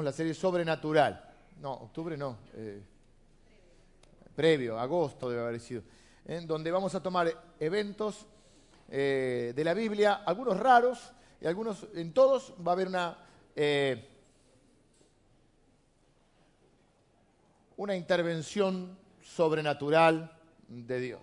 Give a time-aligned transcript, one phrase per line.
[0.00, 1.22] la serie Sobrenatural.
[1.60, 2.38] No, octubre no.
[2.54, 2.80] eh,
[4.34, 5.82] previo, agosto debe haber sido.
[6.24, 7.30] En donde vamos a tomar
[7.60, 8.26] eventos
[8.88, 13.18] eh, de la Biblia, algunos raros, y algunos, en todos va a haber una,
[13.54, 14.08] eh,
[17.76, 20.32] una intervención sobrenatural
[20.68, 21.20] de Dios.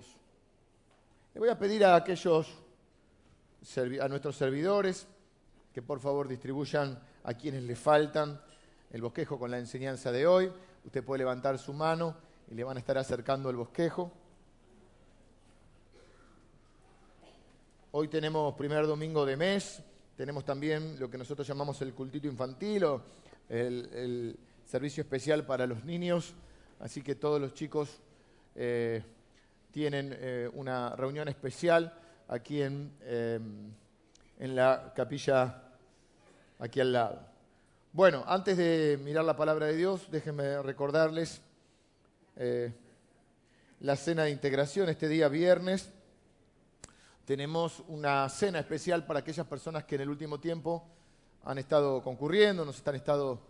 [1.34, 2.48] Le voy a pedir a aquellos,
[4.00, 5.08] a nuestros servidores,
[5.74, 8.40] que por favor distribuyan a quienes le faltan
[8.92, 10.52] el bosquejo con la enseñanza de hoy.
[10.86, 12.16] Usted puede levantar su mano
[12.50, 14.12] y le van a estar acercando el bosquejo.
[17.92, 19.82] Hoy tenemos primer domingo de mes,
[20.16, 23.02] tenemos también lo que nosotros llamamos el cultito infantil o
[23.50, 26.36] el, servicio especial para los niños,
[26.80, 28.02] así que todos los chicos
[28.54, 29.02] eh,
[29.72, 31.92] tienen eh, una reunión especial
[32.28, 33.40] aquí en, eh,
[34.38, 35.64] en la capilla
[36.60, 37.39] aquí al lado.
[37.92, 41.42] Bueno, antes de mirar la palabra de Dios, déjenme recordarles
[42.36, 42.72] eh,
[43.80, 45.90] la cena de integración este día viernes.
[47.26, 50.88] Tenemos una cena especial para aquellas personas que en el último tiempo
[51.46, 53.42] han estado concurriendo, nos han estado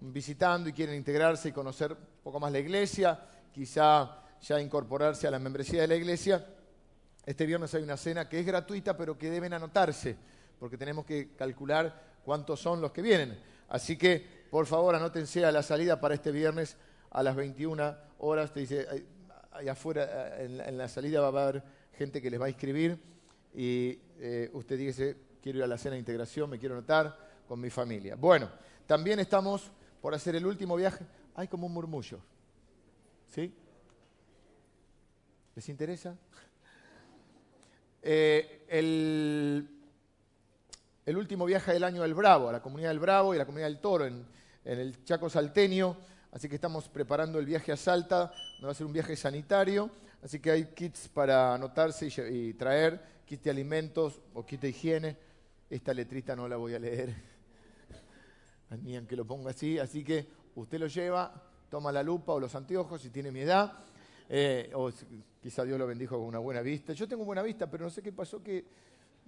[0.00, 3.18] visitando y quieren integrarse y conocer un poco más la iglesia,
[3.54, 6.46] quizá ya incorporarse a la membresía de la iglesia.
[7.24, 10.14] Este viernes hay una cena que es gratuita, pero que deben anotarse,
[10.60, 13.56] porque tenemos que calcular cuántos son los que vienen.
[13.68, 16.76] Así que, por favor, anótense a la salida para este viernes
[17.10, 18.52] a las 21 horas.
[18.52, 18.86] Te dice,
[19.52, 22.50] ahí afuera, en la, en la salida va a haber gente que les va a
[22.50, 22.98] inscribir
[23.54, 27.60] y eh, usted dice, quiero ir a la cena de integración, me quiero anotar con
[27.60, 28.14] mi familia.
[28.16, 28.48] Bueno,
[28.86, 31.04] también estamos por hacer el último viaje.
[31.34, 32.20] Hay como un murmullo.
[33.26, 33.52] ¿Sí?
[35.54, 36.16] ¿Les interesa?
[38.00, 39.68] Eh, el,
[41.08, 43.46] el último viaje del año del Bravo, a la comunidad del Bravo y a la
[43.46, 44.26] comunidad del Toro en,
[44.62, 45.96] el Chaco Salteño.
[46.32, 49.90] Así que estamos preparando el viaje a Salta, donde va a ser un viaje sanitario.
[50.22, 55.16] Así que hay kits para anotarse y, traer, kits de alimentos o kit de higiene.
[55.70, 57.14] Esta letrita no la voy a leer,
[58.82, 59.78] ni aunque lo ponga así.
[59.78, 60.26] Así que
[60.56, 63.72] usted lo lleva, toma la lupa o los anteojos si tiene mi edad.
[64.28, 64.90] eh, o
[65.42, 66.92] quizá Dios lo bendijo con una buena vista.
[66.92, 68.66] Yo tengo buena vista, pero no sé qué pasó que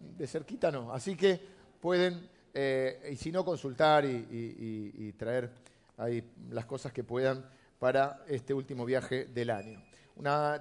[0.00, 0.92] de cerquita no.
[0.92, 5.50] Así que pueden, eh, y si no, consultar y, traer
[5.96, 7.44] ahí las cosas que puedan
[7.78, 9.82] para este último viaje del año.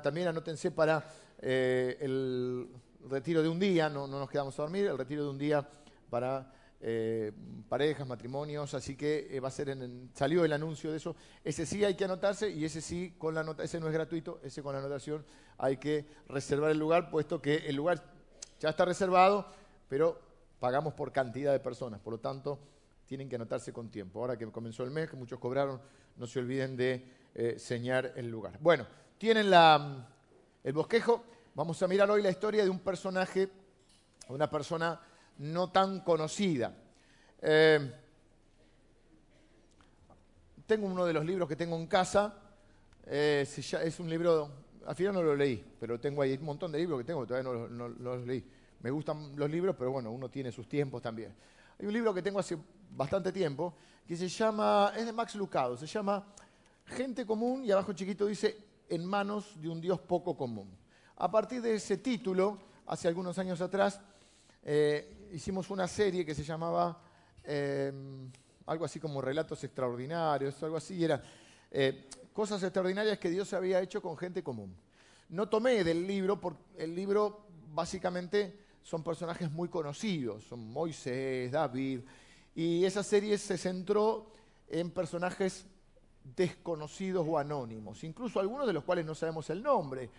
[0.02, 1.04] También anótense para
[1.42, 2.68] eh, el
[3.10, 5.68] retiro de un día, no, no nos quedamos a dormir, el retiro de un día
[6.10, 7.34] para eh,
[7.68, 11.16] parejas, matrimonios, así que va a ser en- salió el anuncio de eso.
[11.44, 14.40] Ese sí hay que anotarse y ese sí con la nota, ese no es gratuito,
[14.44, 15.26] ese con la anotación
[15.58, 18.02] hay que reservar el lugar, puesto que el lugar
[18.60, 19.46] ya está reservado,
[19.90, 20.29] pero
[20.60, 22.60] pagamos por cantidad de personas, por lo tanto
[23.06, 24.20] tienen que anotarse con tiempo.
[24.20, 25.82] Ahora que comenzó el mes, que muchos cobraron,
[26.18, 28.58] no se olviden de eh, señar el lugar.
[28.60, 28.86] Bueno,
[29.18, 30.08] tienen la,
[30.64, 31.24] el bosquejo.
[31.56, 33.50] Vamos a mirar hoy la historia de un personaje,
[34.28, 35.02] una persona
[35.40, 36.76] no tan conocida.
[37.42, 37.94] Eh,
[40.68, 42.40] tengo uno de los libros que tengo en casa.
[43.08, 44.52] eh, es un libro,
[44.86, 47.68] al final no lo leí, pero tengo ahí un montón de libros que tengo todavía
[47.70, 48.46] no los leí.
[48.82, 51.36] Me gustan los libros, pero bueno, uno tiene sus tiempos también.
[51.80, 52.58] Hay un libro que tengo hace
[52.92, 53.74] bastante tiempo
[54.08, 56.26] que se llama, es de Max Lucado, se llama
[56.86, 58.58] Gente común y abajo chiquito dice
[58.90, 60.76] En manos de un Dios poco común.
[61.18, 62.58] A partir de ese título,
[62.88, 64.02] hace algunos años atrás,
[64.64, 67.02] eh, hicimos una serie que se llamaba
[67.44, 67.92] eh,
[68.66, 71.22] algo así como Relatos Extraordinarios, algo así, y era
[71.70, 74.76] eh, cosas extraordinarias que Dios había hecho con gente común.
[75.30, 82.00] No tomé del libro, porque el libro básicamente son personajes muy conocidos, son Moisés, David,
[82.56, 84.32] y esa serie se centró
[84.68, 85.68] en personajes
[86.36, 90.10] desconocidos o anónimos, incluso algunos de los cuales no sabemos el nombre.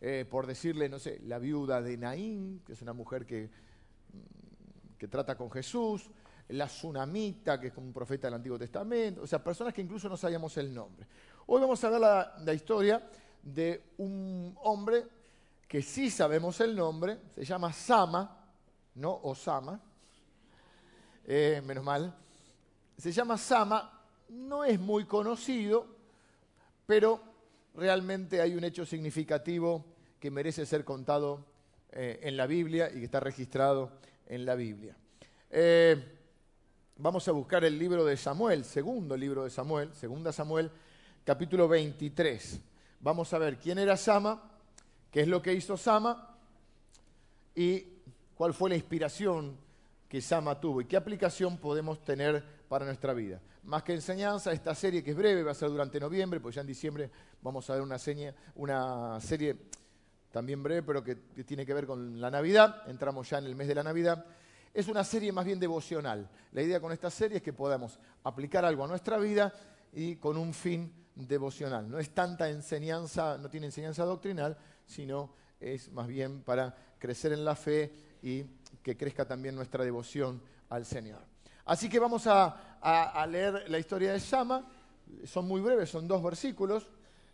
[0.00, 3.50] Eh, por decirle, no sé, la viuda de Naín, que es una mujer que,
[4.12, 6.08] mm, que trata con Jesús,
[6.50, 10.08] la tsunamita, que es como un profeta del Antiguo Testamento, o sea, personas que incluso
[10.08, 11.08] no sabíamos el nombre.
[11.46, 13.02] Hoy vamos a ver la, la historia
[13.42, 15.21] de un hombre
[15.72, 18.44] que sí sabemos el nombre, se llama Sama,
[18.96, 19.80] no Osama,
[21.24, 22.14] eh, menos mal,
[22.98, 25.86] se llama Sama, no es muy conocido,
[26.84, 27.22] pero
[27.74, 29.82] realmente hay un hecho significativo
[30.20, 31.42] que merece ser contado
[31.90, 33.92] eh, en la Biblia y que está registrado
[34.26, 34.94] en la Biblia.
[35.48, 36.18] Eh,
[36.98, 40.70] vamos a buscar el libro de Samuel, segundo libro de Samuel, segunda Samuel,
[41.24, 42.60] capítulo 23.
[43.00, 44.51] Vamos a ver quién era Sama,
[45.12, 46.36] qué es lo que hizo Sama
[47.54, 47.86] y
[48.34, 49.56] cuál fue la inspiración
[50.08, 53.40] que Sama tuvo y qué aplicación podemos tener para nuestra vida.
[53.64, 56.62] Más que enseñanza, esta serie que es breve, va a ser durante noviembre, pues ya
[56.62, 57.10] en diciembre
[57.42, 57.96] vamos a ver una,
[58.56, 59.56] una serie
[60.32, 62.88] también breve, pero que, que tiene que ver con la Navidad.
[62.88, 64.24] Entramos ya en el mes de la Navidad.
[64.72, 66.28] Es una serie más bien devocional.
[66.52, 69.52] La idea con esta serie es que podamos aplicar algo a nuestra vida
[69.92, 71.88] y con un fin devocional.
[71.90, 74.56] No es tanta enseñanza, no tiene enseñanza doctrinal,
[74.86, 77.92] sino es más bien para crecer en la fe
[78.22, 78.44] y
[78.82, 81.20] que crezca también nuestra devoción al Señor.
[81.64, 84.66] Así que vamos a, leer la historia de Shama.
[85.24, 86.90] Son muy breves, son dos versículos,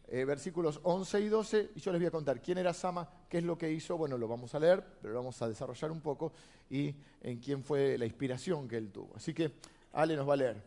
[0.08, 3.38] eh, versículos 11 y 12, y yo les voy a contar quién era Sama, qué
[3.38, 3.96] es lo que hizo.
[3.96, 6.32] Bueno, lo vamos a leer, pero lo vamos a desarrollar un poco
[6.68, 9.14] y en quién fue la inspiración que él tuvo.
[9.16, 9.52] Así que
[9.92, 10.62] Ale nos va a leer.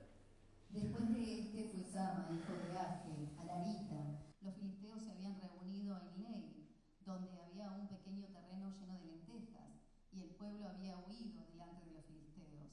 [0.72, 4.24] Después de este fue Sama, hijo de Aje, a Larita.
[4.42, 6.66] Los filisteos se habían reunido en Inei,
[7.06, 9.68] donde había un pequeño terreno lleno de lentejas,
[10.13, 12.72] y el pueblo había huido delante de los filisteos.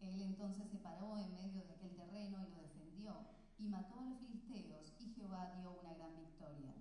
[0.00, 3.12] Él entonces se paró en medio de aquel terreno y lo defendió,
[3.58, 6.72] y mató a los filisteos, y Jehová dio una gran victoria.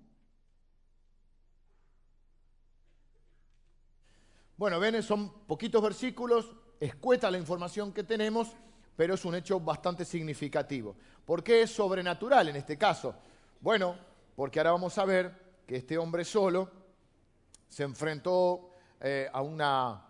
[4.59, 6.51] Bueno, ven, son poquitos versículos,
[6.81, 8.49] escueta la información que tenemos
[8.99, 10.93] pero es un hecho bastante significativo.
[11.23, 13.15] ¿Por qué es sobrenatural en este caso?
[13.61, 13.95] Bueno,
[14.35, 16.69] porque ahora vamos a ver que este hombre solo
[17.69, 20.05] se enfrentó eh, a una,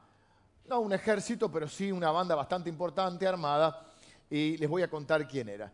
[0.66, 3.92] no un ejército, pero sí una banda bastante importante armada,
[4.28, 5.72] y les voy a contar quién era.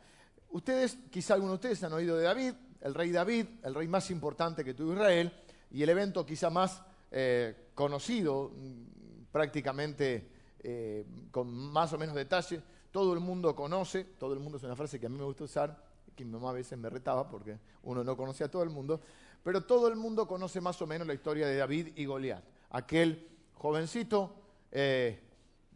[0.50, 4.12] Ustedes, quizá algunos de ustedes han oído de David, el rey David, el rey más
[4.12, 5.32] importante que tuvo Israel,
[5.72, 6.82] y el evento quizá más
[7.12, 10.32] eh, conocido, mm, prácticamente
[10.64, 14.76] eh, con más o menos detalle, todo el mundo conoce, todo el mundo es una
[14.76, 15.78] frase que a mí me gusta usar,
[16.16, 19.02] que mi mamá a veces me retaba porque uno no conoce a todo el mundo,
[19.44, 23.28] pero todo el mundo conoce más o menos la historia de David y Goliat, aquel
[23.54, 24.34] jovencito
[24.72, 25.22] eh,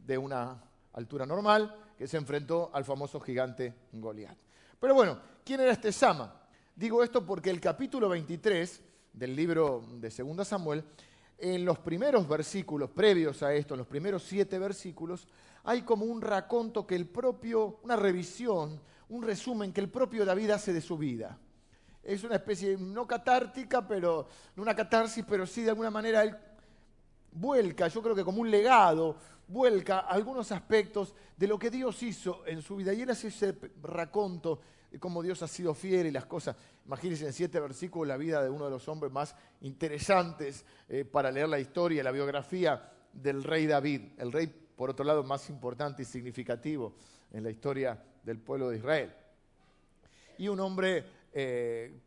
[0.06, 0.64] de una
[0.94, 4.38] altura normal que se enfrentó al famoso gigante Goliat.
[4.80, 6.42] Pero bueno, ¿quién era este Sama?
[6.76, 8.82] Digo esto porque el capítulo 23
[9.12, 10.84] del libro de Segunda Samuel,
[11.40, 15.28] en los primeros versículos previos a esto, en los primeros siete versículos,
[15.64, 20.52] hay como un raconto que el propio, una revisión, un resumen que el propio David
[20.52, 21.38] hace de su vida.
[22.04, 26.36] Es una especie, no catártica, pero, no una catarsis, pero sí de alguna manera él
[27.32, 29.16] vuelca, yo creo que como un legado,
[29.48, 32.94] vuelca algunos aspectos de lo que Dios hizo en su vida.
[32.94, 34.62] Y él hace ese raconto
[34.98, 36.56] cómo Dios ha sido fiel y las cosas.
[36.86, 41.32] Imagínense en siete versículos la vida de uno de los hombres más interesantes eh, para
[41.32, 46.04] leer la historia, la biografía del rey David, el rey por otro lado, más importante
[46.04, 46.94] y significativo
[47.34, 49.14] en la historia del pueblo de Israel.
[50.38, 51.04] Y un hombre
[51.34, 52.00] eh,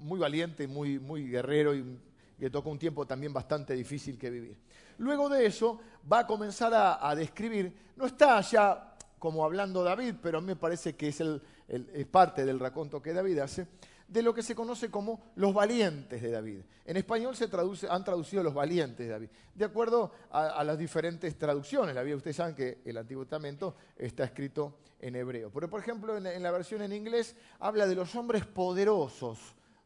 [0.00, 1.98] muy valiente, muy, muy guerrero y
[2.38, 4.58] que tocó un tiempo también bastante difícil que vivir.
[4.98, 5.78] Luego de eso
[6.10, 10.56] va a comenzar a, describir, no está ya como hablando David, pero a mí me
[10.56, 13.66] parece que es, el, es parte del raconto que David hace,
[14.08, 16.60] de lo que se conoce como los valientes de David.
[16.84, 21.36] En español se traduce, han traducido los valientes de David, de acuerdo a, las diferentes
[21.36, 21.94] traducciones.
[21.94, 25.50] La ustedes saben que el Antiguo Testamento está escrito en hebreo.
[25.50, 29.38] Pero, por ejemplo, en, la versión en inglés habla de los hombres poderosos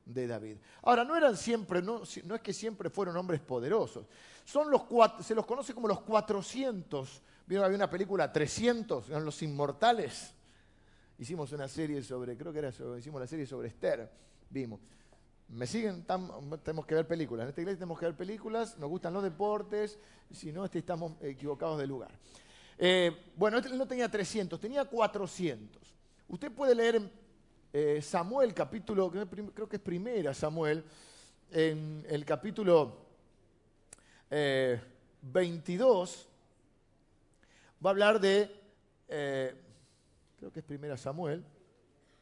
[0.04, 0.56] de David.
[0.82, 4.06] Ahora, no eran siempre, no, es que siempre fueron hombres poderosos.
[4.44, 4.82] Son los
[5.24, 7.22] se los conoce como los 400.
[7.46, 7.64] ¿Vieron?
[7.64, 10.34] Había una película 300, eran los inmortales
[11.20, 14.10] hicimos una serie sobre, creo que era hicimos la serie sobre Esther,
[14.48, 14.80] vimos.
[15.48, 16.06] ¿Me siguen?
[16.62, 17.44] tenemos que ver películas.
[17.44, 19.98] En esta iglesia tenemos que ver películas, nos gustan los deportes,
[20.32, 22.10] si no, este, estamos equivocados de lugar.
[22.78, 25.82] Eh, bueno, este no tenía 300, tenía 400.
[26.28, 27.02] Usted puede leer
[27.72, 30.82] eh, Samuel, capítulo, creo que es primera Samuel,
[31.50, 32.96] en el capítulo
[34.30, 36.26] 22, eh,
[37.84, 38.58] va a hablar de
[40.40, 41.44] creo que es primera Samuel,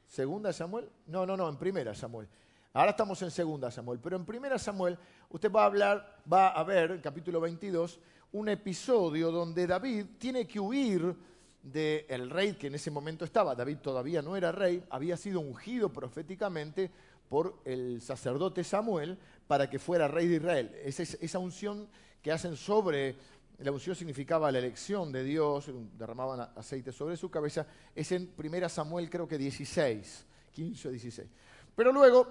[0.09, 2.27] segunda Samuel, no, no, no, en primera Samuel.
[2.73, 4.99] Ahora estamos en segunda Samuel, pero en primera Samuel
[5.31, 8.01] usted va a hablar, va a ver, en capítulo 22,
[8.33, 11.15] un episodio donde David tiene que huir
[11.63, 13.55] del rey que en ese momento estaba.
[13.55, 16.91] David todavía no era rey, había sido ungido proféticamente
[17.29, 20.75] por el sacerdote Samuel para que fuera rey de Israel.
[20.83, 21.87] Esa, esa unción
[22.21, 23.17] que hacen sobre
[23.59, 28.69] la unción significaba la elección de Dios, derramaban aceite sobre su cabeza, es en 1
[28.69, 31.29] Samuel creo que 16, 15 o 16.
[31.75, 32.29] Pero luego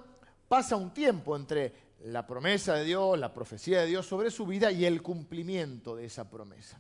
[0.48, 4.72] pasa un tiempo entre la promesa de Dios, la profecía de Dios sobre su vida
[4.72, 6.80] y el cumplimiento de esa promesa.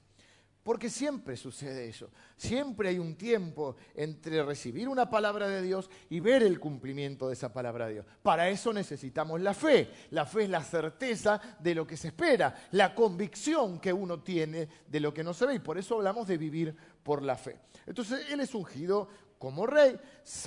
[0.67, 2.09] Porque siempre sucede eso.
[2.35, 7.35] Siempre hay un tiempo entre recibir una palabra de Dios y ver el cumplimiento de
[7.35, 8.05] esa palabra de Dios.
[8.21, 9.89] Para eso necesitamos la fe.
[10.09, 14.67] La fe es la certeza de lo que se espera, la convicción que uno tiene
[14.85, 15.55] de lo que no se ve.
[15.55, 17.61] Y por eso hablamos de vivir por la fe.
[17.85, 19.07] Entonces, Él es ungido
[19.39, 19.97] como rey,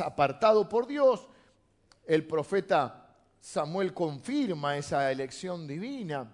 [0.04, 1.30] apartado por Dios.
[2.04, 6.30] El profeta Samuel confirma esa elección divina.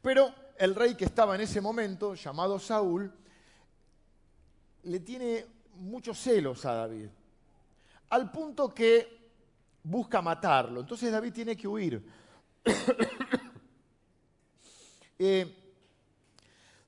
[0.00, 3.12] Pero el rey que estaba en ese momento, llamado Saúl,
[4.84, 7.08] le tiene muchos celos a David,
[8.10, 9.22] al punto que
[9.82, 10.80] busca matarlo.
[10.80, 12.04] Entonces David tiene que huir.
[15.24, 15.46] Eh,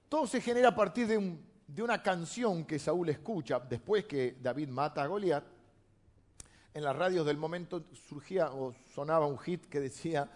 [0.08, 4.70] todo se genera a partir de, de, una canción que Saúl escucha después que David
[4.70, 5.44] mata a Goliat.
[6.72, 10.28] En las radios del momento surgía o sonaba un hit que decía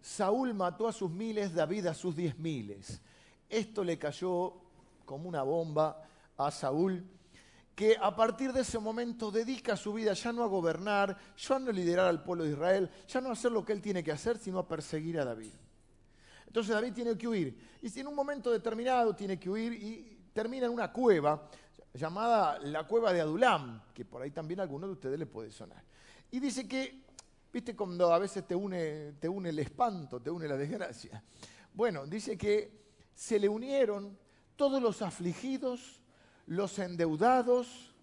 [0.00, 3.00] Saúl mató a sus miles, David a sus diez miles.
[3.48, 4.54] Esto le cayó
[5.04, 6.02] como una bomba
[6.36, 7.04] a Saúl,
[7.74, 11.70] que a partir de ese momento dedica su vida ya no a gobernar, ya no
[11.70, 14.12] a liderar al pueblo de Israel, ya no a hacer lo que él tiene que
[14.12, 15.52] hacer, sino a perseguir a David.
[16.46, 17.78] Entonces David tiene que huir.
[17.82, 21.48] Y si en un momento determinado tiene que huir y termina en una cueva
[21.92, 25.50] llamada la cueva de Adulam, que por ahí también a alguno de ustedes le puede
[25.50, 25.82] sonar.
[26.30, 27.05] Y dice que
[27.56, 31.24] ¿Viste cuando a veces te une, el espanto, te une la desgracia?
[31.72, 32.70] Bueno, dice que
[33.14, 34.14] se le unieron
[34.56, 36.02] todos los afligidos,
[36.48, 37.94] los endeudados,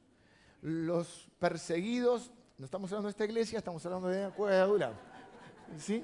[0.64, 2.32] los perseguidos.
[2.58, 5.00] No estamos hablando de esta iglesia, estamos hablando de la cueva de.
[5.78, 6.04] ¿Sí?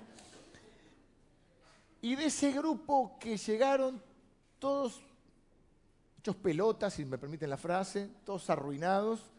[2.04, 4.00] Y de ese grupo que llegaron
[4.60, 5.02] todos
[6.20, 9.32] hechos pelotas, si me permiten la frase, todos arruinados,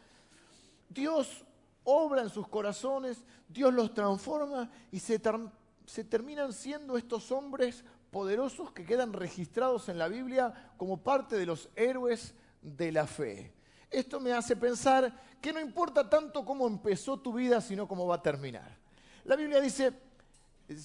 [0.88, 1.44] Dios
[1.84, 8.84] obra en sus corazones, Dios los transforma y se, terminan siendo estos hombres poderosos que
[8.84, 13.52] quedan registrados en la Biblia como parte de los héroes de la fe.
[13.90, 18.16] Esto me hace pensar que no importa tanto cómo empezó tu vida, sino cómo va
[18.16, 18.76] a terminar.
[19.24, 19.92] La Biblia dice,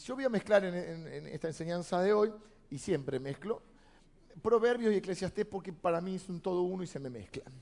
[0.03, 2.33] yo voy a mezclar en, esta enseñanza de hoy,
[2.69, 3.61] y siempre mezclo,
[4.41, 7.53] Proverbios y Eclesiastés porque para mí son todo uno y se me mezclan.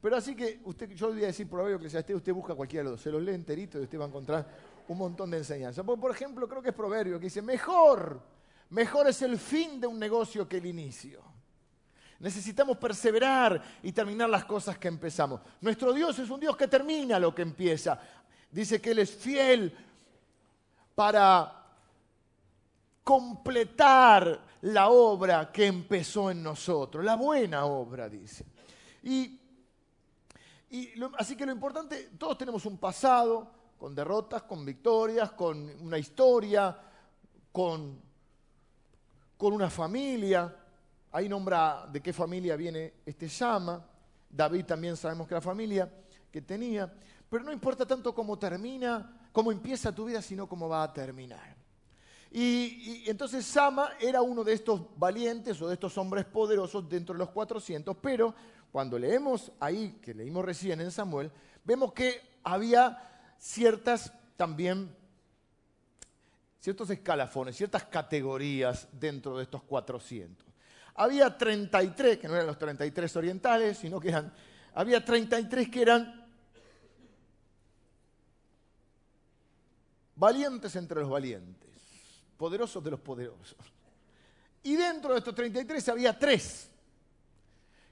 [0.00, 2.92] Pero así que usted, yo voy a decir proverbio que sea usted busca cualquiera de
[2.92, 4.46] los se los lee enterito y usted va a encontrar
[4.88, 5.84] un montón de enseñanzas.
[5.84, 8.20] Por, ejemplo, creo que es proverbio que dice, mejor,
[8.70, 11.22] mejor es el fin de un negocio que el inicio.
[12.18, 15.40] Necesitamos perseverar y terminar las cosas que empezamos.
[15.60, 18.00] Nuestro Dios es un Dios que termina lo que empieza.
[18.50, 19.72] Dice que Él es fiel
[20.94, 21.66] para
[23.04, 28.44] completar la obra que empezó en nosotros, la buena obra, dice.
[29.02, 29.39] Y
[31.18, 36.76] así que lo importante, todos tenemos un pasado con derrotas, con victorias, con una historia,
[37.50, 38.00] con,
[39.36, 40.54] con una familia.
[41.12, 43.84] Ahí nombra de qué familia viene este llama.
[44.28, 45.90] David también sabemos que la familia
[46.30, 46.92] que tenía.
[47.28, 51.56] Pero no importa tanto cómo termina, cómo empieza tu vida, sino cómo va a terminar.
[52.30, 57.12] Y, y, entonces Sama era uno de estos valientes o de estos hombres poderosos dentro
[57.14, 58.34] de los 400, pero
[58.72, 61.30] cuando leemos ahí, que leímos recién en Samuel,
[61.64, 63.02] vemos que había
[63.38, 64.94] ciertas también,
[66.60, 70.46] ciertos escalafones, ciertas categorías dentro de estos 400.
[70.94, 74.32] Había 33, que no eran los 33 orientales, sino que eran,
[74.74, 76.28] había 33 que eran
[80.14, 81.70] valientes entre los valientes,
[82.36, 83.56] poderosos de los poderosos.
[84.62, 86.70] Y dentro de estos 33 había tres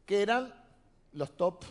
[0.05, 0.53] que eran
[1.13, 1.65] los top,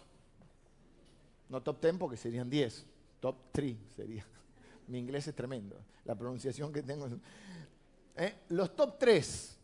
[1.49, 2.85] no top 10 porque serían 10,
[3.19, 4.25] top 3 sería.
[4.87, 7.07] Mi inglés es tremendo, la pronunciación que tengo.
[8.15, 8.35] ¿Eh?
[8.49, 9.57] Los top 3,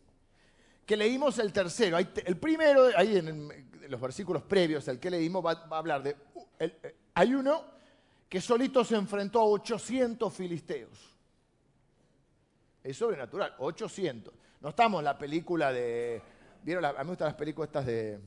[0.86, 5.52] que leímos el tercero, el primero, ahí en, los versículos previos al que leímos, va,
[5.52, 6.16] a hablar de,
[6.60, 7.66] eh, hay uno
[8.30, 11.14] que solito se enfrentó a 800 filisteos.
[12.84, 14.34] Es sobrenatural, 800.
[14.62, 16.22] No estamos en la película de...
[16.64, 16.86] ¿Vieron?
[16.86, 18.20] a mí me gustan las películas estas de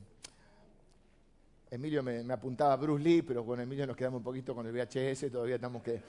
[1.69, 5.31] Emilio me, apuntaba Bruce Lee, pero con Emilio nos quedamos un poquito con el VHS,
[5.31, 6.01] todavía estamos que...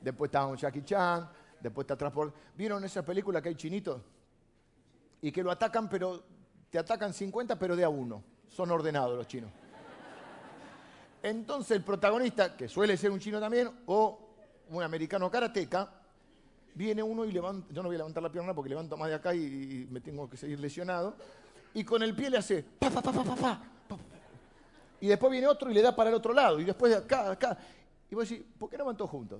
[0.00, 1.28] Después estábamos Jackie Chan,
[1.60, 2.34] después está Transport.
[2.54, 4.02] ¿Vieron esa película que hay chinitos?
[5.22, 6.22] Y que lo atacan, pero
[6.68, 8.22] te atacan 50, pero de a uno.
[8.48, 9.50] Son ordenados los chinos.
[11.22, 14.28] Entonces el protagonista, que suele ser un chino también, o
[14.68, 15.90] un americano karateca,
[16.74, 19.14] viene uno y levanta, yo no voy a levantar la pierna porque levanto más de
[19.14, 21.16] acá y, me tengo que seguir lesionado,
[21.72, 23.62] y con el pie le hace pa, pa, pa, pa, pa, pa,
[25.04, 27.30] y después viene otro y le da para el otro lado, y después de acá,
[27.30, 27.58] acá.
[28.10, 29.38] Y vos decís, ¿por qué no van todos juntos?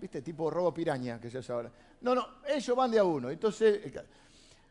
[0.00, 0.22] ¿Viste?
[0.22, 1.70] Tipo robo piraña que se hace ahora.
[2.00, 3.28] No, no, ellos van de a uno.
[3.28, 3.92] Entonces,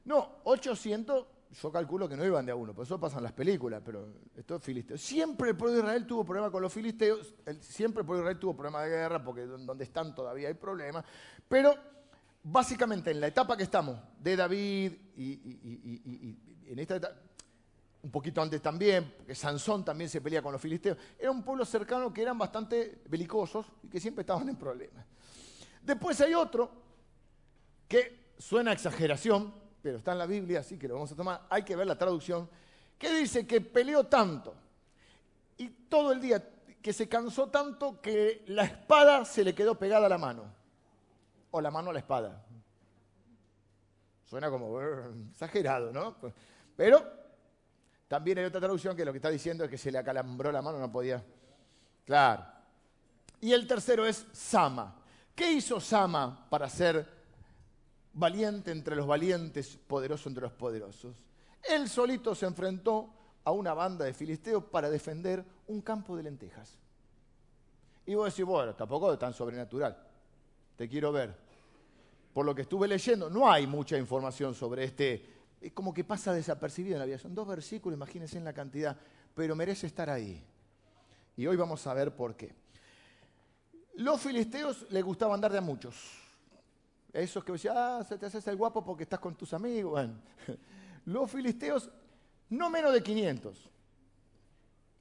[0.06, 1.26] no, 800
[1.62, 4.56] yo calculo que no iban de a uno, por eso pasan las películas, pero esto
[4.56, 4.98] es filisteo.
[4.98, 8.40] Siempre el pueblo de Israel tuvo problemas con los filisteos, siempre el pueblo de Israel
[8.40, 11.06] tuvo problemas de guerra, porque donde están todavía hay problemas,
[11.48, 11.76] pero
[12.42, 16.36] básicamente en la etapa que estamos, de David y,
[16.66, 17.27] en esta etapa,
[18.08, 21.66] un poquito antes también, porque Sansón también se pelea con los filisteos, era un pueblo
[21.66, 25.06] cercano que eran bastante belicosos y que siempre estaban en problemas.
[25.84, 26.72] Después hay otro
[27.86, 31.48] que suena a exageración, pero está en la Biblia, así que lo vamos a tomar,
[31.50, 32.50] hay que ver la traducción,
[32.98, 34.56] que dice que peleó tanto
[35.58, 36.50] y todo el día,
[36.82, 40.46] que se cansó tanto que la espada se le quedó pegada a la mano,
[41.52, 42.42] o la mano a la espada.
[44.24, 44.80] Suena como
[45.30, 46.16] exagerado, ¿no?
[46.78, 47.27] Pero
[48.08, 50.62] también hay otra traducción que lo que está diciendo es que se le acalambró la
[50.62, 51.24] mano, no podía.
[52.06, 52.46] Claro.
[53.42, 54.96] Y el tercero es Sama.
[55.36, 57.18] ¿Qué hizo Sama para ser
[58.18, 61.16] valiente entre los valientes, poderoso entre los poderosos.
[61.64, 63.10] Él solito se enfrentó
[63.44, 66.78] a una banda de filisteos para defender un campo de lentejas.
[68.06, 69.98] Y vos decís, bueno, tampoco es tan sobrenatural.
[70.76, 71.36] Te quiero ver.
[72.34, 75.37] Por lo que estuve leyendo, no hay mucha información sobre este.
[75.62, 77.18] Es como que pasa desapercibido en la vida.
[77.18, 78.98] Son dos versículos, imagínense en la cantidad,
[79.34, 80.44] pero merece estar ahí.
[81.36, 82.54] Y hoy vamos a ver por qué.
[83.96, 85.96] Los filisteos les gustaba andar de a muchos
[87.14, 90.08] esos que decían, ah, se te haces el guapo porque estás con tus amigos.
[91.06, 91.90] Los filisteos,
[92.50, 93.70] no menos de 500.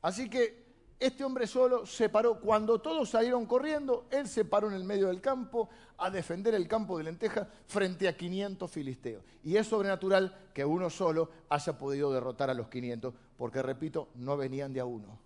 [0.03, 0.66] Así que
[0.99, 2.41] este hombre solo se paró.
[2.41, 6.67] Cuando todos salieron corriendo, él se paró en el medio del campo a defender el
[6.67, 9.23] campo de lentejas frente a 500 filisteos.
[9.45, 14.37] Y es sobrenatural que uno solo haya podido derrotar a los 500, porque repito, no
[14.37, 15.19] venían de a uno.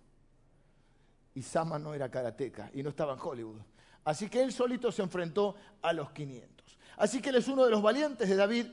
[1.33, 3.61] Y Sama no era karateca y no estaba en Hollywood.
[4.03, 6.77] Así que él solito se enfrentó a los 500.
[6.97, 8.67] Así que él es uno de los valientes de David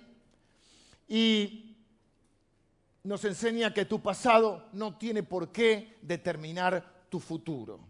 [1.07, 1.68] y
[3.09, 7.81] nos enseña que tu pasado no tiene por qué determinar tu futuro.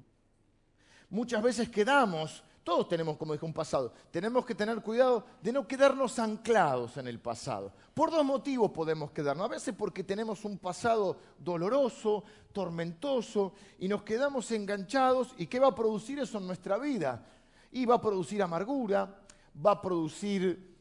[1.10, 5.66] Muchas veces quedamos, todos tenemos, como dijo, un pasado, tenemos que tener cuidado de no
[5.66, 7.72] quedarnos anclados en el pasado.
[7.94, 9.46] Por dos motivos podemos quedarnos.
[9.46, 12.22] A veces porque tenemos un pasado doloroso,
[12.52, 15.34] tormentoso, y nos quedamos enganchados.
[15.36, 17.26] ¿Y qué va a producir eso en nuestra vida?
[17.72, 19.20] Y va a producir amargura,
[19.66, 20.76] va a producir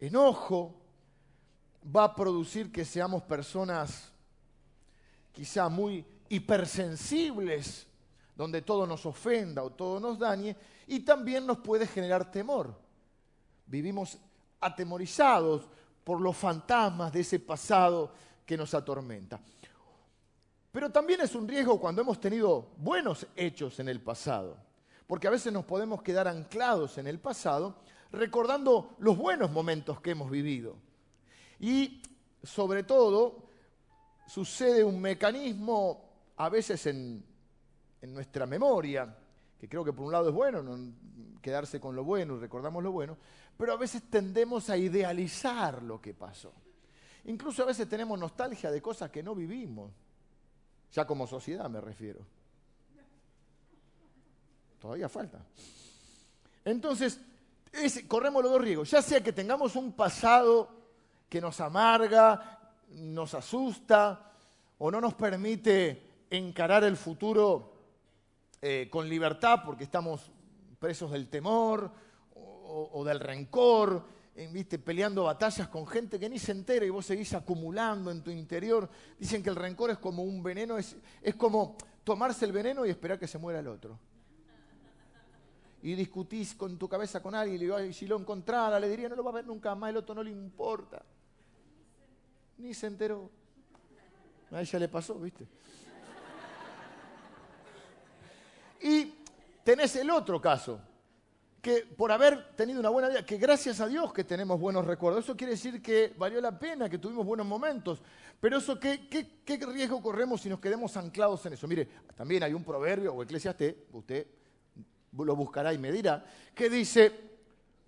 [0.00, 0.74] enojo,
[1.94, 4.12] va a producir que seamos personas
[5.32, 7.86] quizá muy hipersensibles,
[8.36, 12.74] donde todo nos ofenda o todo nos dañe, y también nos puede generar temor.
[13.66, 14.18] Vivimos
[14.60, 15.68] atemorizados
[16.04, 18.12] por los fantasmas de ese pasado
[18.44, 19.40] que nos atormenta.
[20.72, 24.56] Pero también es un riesgo cuando hemos tenido buenos hechos en el pasado,
[25.06, 27.76] porque a veces nos podemos quedar anclados en el pasado
[28.12, 30.76] recordando los buenos momentos que hemos vivido.
[31.60, 32.02] Y
[32.42, 33.48] sobre todo
[34.26, 36.04] sucede un mecanismo
[36.36, 37.24] a veces en,
[38.02, 39.16] nuestra memoria,
[39.58, 40.62] que creo que por un lado es bueno
[41.42, 43.16] quedarse con lo bueno y recordamos lo bueno,
[43.56, 46.52] pero a veces tendemos a idealizar lo que pasó.
[47.24, 49.92] Incluso a veces tenemos nostalgia de cosas que no vivimos,
[50.92, 52.20] ya como sociedad me refiero.
[54.80, 55.44] Todavía falta.
[56.64, 57.20] Entonces,
[58.06, 60.77] corremos los dos riesgos, ya sea que tengamos un pasado
[61.28, 62.58] que nos amarga,
[62.90, 64.32] nos asusta
[64.78, 67.72] o no nos permite encarar el futuro
[68.60, 70.30] eh, con libertad porque estamos
[70.78, 71.90] presos del temor
[72.34, 74.04] o, del rencor,
[74.36, 74.78] eh, ¿viste?
[74.78, 78.88] peleando batallas con gente que ni se entera y vos seguís acumulando en tu interior.
[79.18, 82.90] Dicen que el rencor es como un veneno, es, es como tomarse el veneno y
[82.90, 83.98] esperar que se muera el otro
[85.82, 89.08] y discutís con tu cabeza con alguien y le digo, si lo encontrara, le diría,
[89.08, 91.04] no lo va a ver nunca más, el otro no le importa.
[92.58, 93.30] Ni se enteró.
[94.50, 95.46] A ella le pasó, ¿viste?
[98.80, 99.14] Y
[99.64, 100.80] tenés el otro caso,
[101.60, 105.24] que por haber tenido una buena vida, que gracias a Dios que tenemos buenos recuerdos,
[105.24, 108.00] eso quiere decir que valió la pena, que tuvimos buenos momentos,
[108.40, 111.66] pero eso, ¿qué, qué, riesgo corremos si nos quedemos anclados en eso?
[111.66, 114.26] Mire, también hay un proverbio, o eclesiastés, usted
[115.12, 117.12] lo buscará y me dirá, que dice,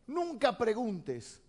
[0.09, 1.41] nunca preguntes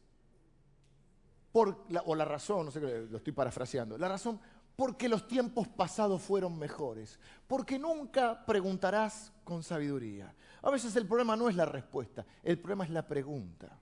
[1.54, 4.40] o la razón, no sé, lo estoy parafraseando, la razón
[4.76, 10.34] porque los tiempos pasados fueron mejores, porque nunca preguntarás con sabiduría.
[10.62, 13.78] A veces el problema no es la respuesta, el problema es la pregunta.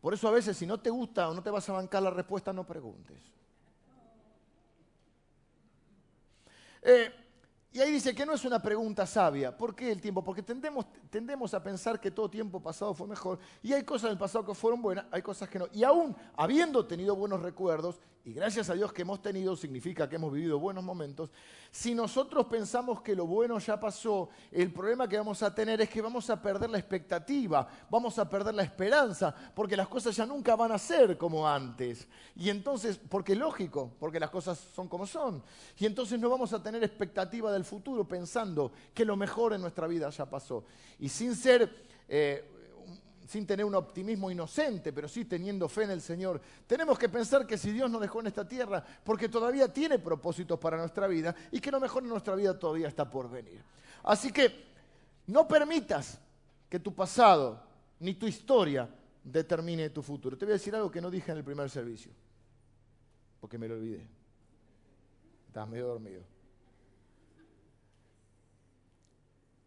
[0.00, 2.10] Por eso a veces si no te gusta o no te vas a bancar la
[2.10, 3.18] respuesta, no preguntes.
[6.82, 7.12] Eh,
[7.72, 9.56] y ahí dice que no es una pregunta sabia.
[9.56, 10.24] ¿Por qué el tiempo?
[10.24, 13.38] Porque tendemos, tendemos a pensar que todo tiempo pasado fue mejor.
[13.62, 15.68] Y hay cosas del pasado que fueron buenas, hay cosas que no.
[15.72, 20.16] Y aún habiendo tenido buenos recuerdos, y gracias a Dios que hemos tenido, significa que
[20.16, 21.30] hemos vivido buenos momentos,
[21.70, 25.88] si nosotros pensamos que lo bueno ya pasó, el problema que vamos a tener es
[25.88, 30.26] que vamos a perder la expectativa, vamos a perder la esperanza, porque las cosas ya
[30.26, 32.06] nunca van a ser como antes.
[32.36, 35.42] Y entonces, porque es lógico, porque las cosas son como son.
[35.78, 39.86] Y entonces no vamos a tener expectativa del futuro pensando que lo mejor en nuestra
[39.86, 40.64] vida ya pasó.
[40.98, 41.88] Y sin ser...
[42.08, 42.56] Eh,
[43.30, 46.40] sin tener un optimismo inocente, pero sí teniendo fe en el Señor.
[46.66, 50.58] Tenemos que pensar que si Dios nos dejó en esta tierra, porque todavía tiene propósitos
[50.58, 53.62] para nuestra vida y que lo mejor en nuestra vida todavía está por venir.
[54.02, 54.52] Así que
[55.28, 56.18] no permitas
[56.68, 57.62] que tu pasado
[58.00, 58.88] ni tu historia
[59.22, 60.36] determine tu futuro.
[60.36, 62.10] Te voy a decir algo que no dije en el primer servicio,
[63.40, 64.04] porque me lo olvidé.
[65.46, 66.24] Estás medio dormido.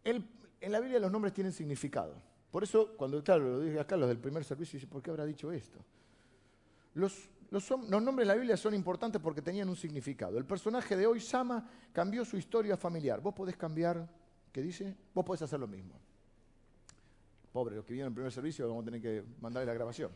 [0.04, 2.33] en la Biblia los nombres tienen significado.
[2.54, 5.24] Por eso, cuando, claro, lo dije acá, los del primer servicio, dice, ¿por qué habrá
[5.24, 5.76] dicho esto?
[6.94, 10.38] Los, nombres de la Biblia son importantes porque tenían un significado.
[10.38, 13.20] El personaje de hoy, Sama, cambió su historia familiar.
[13.20, 14.08] Vos podés cambiar,
[14.52, 14.94] ¿qué dice?
[15.12, 15.98] Vos podés hacer lo mismo.
[17.52, 20.12] Pobre, los que vienen en el primer servicio vamos a tener que mandarle la grabación.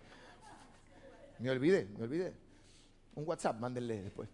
[1.40, 2.33] Me olvidé, me olvidé.
[3.16, 4.29] Un WhatsApp, mándenle después.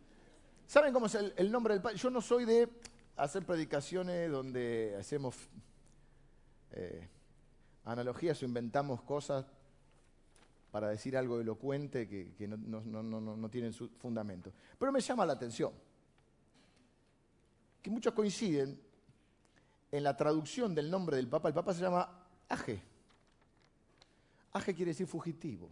[0.66, 1.96] ¿Saben cómo es el, nombre del Padre?
[1.96, 2.68] Yo no soy de
[3.16, 5.48] hacer predicaciones donde hacemos...
[6.72, 7.08] Eh,
[7.84, 9.44] analogías o inventamos cosas
[10.70, 14.52] para decir algo elocuente que, no, tienen su fundamento.
[14.78, 15.72] Pero me llama la atención
[17.80, 18.80] que muchos coinciden
[19.92, 21.48] en la traducción del nombre del Papa.
[21.48, 22.08] El Papa se llama
[22.48, 22.82] Aje.
[24.52, 25.68] Aje quiere decir fugitivo.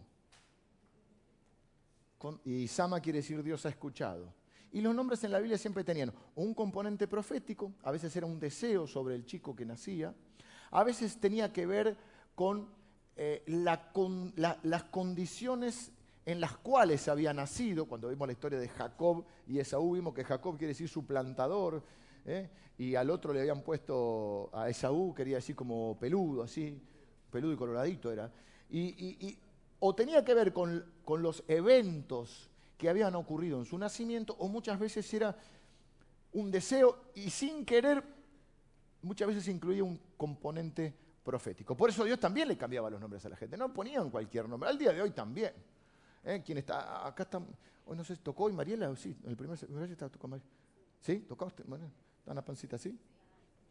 [2.45, 4.33] y Sama quiere decir Dios ha escuchado.
[4.71, 8.39] Y los nombres en la Biblia siempre tenían un componente profético, a veces era un
[8.39, 10.15] deseo sobre el chico que nacía,
[10.73, 11.95] a veces tenía que ver
[12.35, 12.67] con,
[13.15, 15.91] eh, las condiciones
[16.25, 17.85] en las cuales había nacido.
[17.85, 21.83] Cuando vimos la historia de Jacob y Esaú, vimos que Jacob quiere decir suplantador,
[22.25, 22.49] ¿eh?
[22.77, 26.81] y al otro le habían puesto, a Esaú quería decir como peludo, así,
[27.29, 28.31] peludo y coloradito era.
[28.71, 29.37] Y,
[29.79, 34.47] o tenía que ver con, con los eventos que habían ocurrido en su nacimiento, o
[34.47, 35.37] muchas veces era
[36.31, 38.03] un deseo y sin querer
[39.03, 41.77] muchas veces incluía un componente profético.
[41.77, 43.55] Por eso Dios también le cambiaba los nombres a la gente.
[43.57, 44.69] No ponían cualquier nombre.
[44.69, 45.53] Al día de hoy también.
[46.23, 46.41] ¿Eh?
[46.45, 47.05] ¿Quién está?
[47.07, 47.41] Acá está.
[47.85, 48.95] Hoy no sé, ¿tocó hoy Mariela?
[48.95, 49.57] Sí, en el primer
[49.89, 50.49] estaba tocó Mariela.
[50.99, 51.19] ¿Sí?
[51.19, 51.65] ¿Tocó usted?
[51.67, 51.91] Bueno,
[52.23, 52.97] ¿Está una pancita así?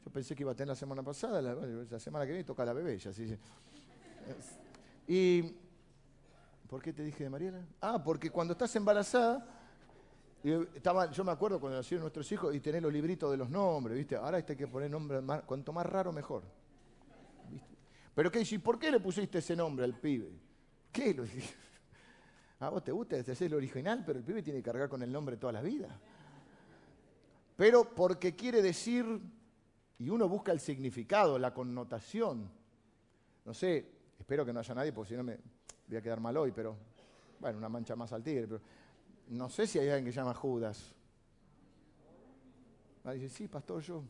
[0.04, 2.74] Yo pensé que iba a tener la semana pasada, la, semana que viene toca la
[2.74, 3.34] bebé ya, sí,
[5.08, 5.54] Y,
[6.68, 7.64] ¿por qué te dije de Mariela?
[7.80, 9.61] Ah, porque cuando estás embarazada,
[10.42, 14.16] yo me acuerdo cuando nacieron nuestros hijos y tenés los libritos de los nombres, ¿viste?
[14.16, 16.42] Ahora este hay que poner nombre, cuanto más raro mejor.
[18.14, 18.58] Pero ¿qué dice?
[18.58, 20.30] ¿Por qué le pusiste ese nombre al pibe?
[20.90, 21.16] ¿Qué?
[22.60, 25.10] A vos te gusta, es el original, pero el pibe tiene que cargar con el
[25.10, 25.98] nombre toda la vida.
[27.56, 29.20] Pero porque quiere decir,
[29.98, 32.50] y uno busca el significado, la connotación.
[33.44, 35.38] No sé, espero que no haya nadie, porque si no me
[35.88, 36.76] voy a quedar mal hoy, pero
[37.40, 38.46] bueno, una mancha más al tigre.
[38.46, 38.60] Pero
[39.32, 40.94] no sé si hay alguien que llama Judas.
[43.02, 44.02] Ah, dice, sí, pastor, yo.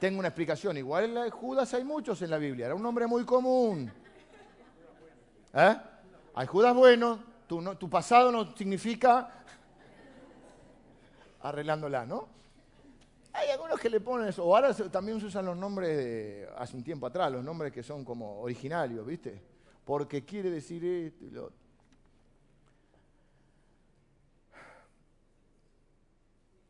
[0.00, 0.76] Tengo una explicación.
[0.76, 2.66] Igual la de Judas hay muchos en la Biblia.
[2.66, 3.90] Era un nombre muy común.
[5.54, 5.76] ¿Eh?
[6.34, 7.22] Hay Judas bueno.
[7.46, 9.44] Tu, pasado no significa
[11.40, 12.28] arreglándola, ¿no?
[13.32, 14.44] Hay algunos que le ponen eso.
[14.44, 17.84] O ahora también se usan los nombres de hace un tiempo atrás, los nombres que
[17.84, 19.40] son como originarios, ¿viste?
[19.84, 21.67] Porque quiere decir esto y lo otro.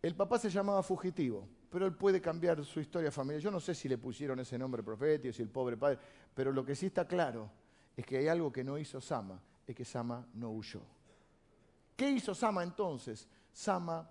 [0.09, 3.43] El papá se llamaba fugitivo pero él puede cambiar su historia familiar.
[3.43, 5.99] Yo no sé si le pusieron ese nombre profético, si el pobre padre,
[6.35, 7.51] pero lo que sí está claro
[7.97, 10.81] es que hay algo que no hizo Sama, es que Sama no huyó.
[11.97, 13.29] ¿Qué hizo Sama entonces?
[13.53, 14.09] Sama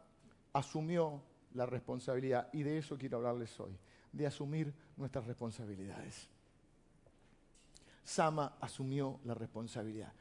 [0.53, 1.21] asumió
[1.53, 3.75] la responsabilidad y de eso quiero hablarles hoy,
[4.11, 6.27] de asumir nuestras responsabilidades.
[8.03, 10.13] Sama asumió la responsabilidad.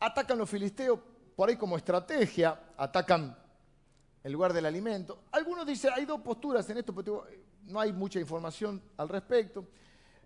[0.00, 1.00] Atacan los filisteos
[1.38, 3.38] por ahí como estrategia, atacan
[4.24, 5.20] en lugar del alimento.
[5.30, 7.28] Algunos dicen, hay dos posturas en esto, pero
[7.68, 9.64] no hay mucha información al respecto,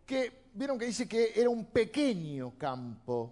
[0.07, 3.31] que vieron que dice que era un pequeño campo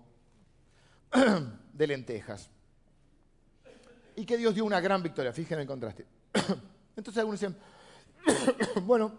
[1.73, 2.51] de lentejas
[4.15, 5.33] y que Dios dio una gran victoria.
[5.33, 6.05] Fíjense el contraste.
[6.97, 7.57] Entonces algunos dicen,
[8.85, 9.11] bueno,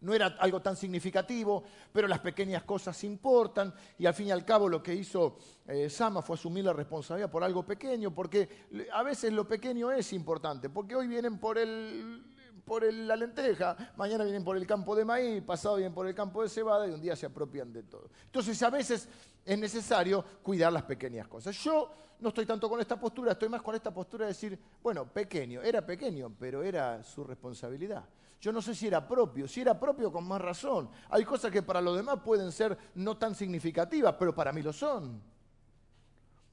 [0.00, 4.44] no era algo tan significativo, pero las pequeñas cosas importan y al fin y al
[4.44, 9.02] cabo lo que hizo eh, Sama fue asumir la responsabilidad por algo pequeño, porque a
[9.02, 12.24] veces lo pequeño es importante, porque hoy vienen por el,
[12.64, 16.14] por el- la lenteja, mañana vienen por el campo de maíz, pasado vienen por el
[16.14, 18.10] campo de cebada y un día se apropian de todo.
[18.26, 19.08] Entonces a veces
[19.44, 21.56] es necesario cuidar las pequeñas cosas.
[21.56, 25.06] Yo no estoy tanto con esta postura, estoy más con esta postura de decir, bueno,
[25.06, 28.04] pequeño, era pequeño, pero era su responsabilidad.
[28.40, 30.88] Yo no sé si era propio, si era propio con más razón.
[31.10, 34.72] Hay cosas que para los demás pueden ser no tan significativas, pero para mí lo
[34.72, 35.36] son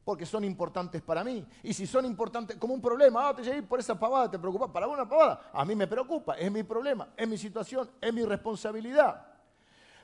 [0.03, 1.45] porque son importantes para mí.
[1.63, 4.71] Y si son importantes, como un problema, ah, te llegué por esa pavada, te preocupa,
[4.71, 8.25] para una pavada, a mí me preocupa, es mi problema, es mi situación, es mi
[8.25, 9.27] responsabilidad.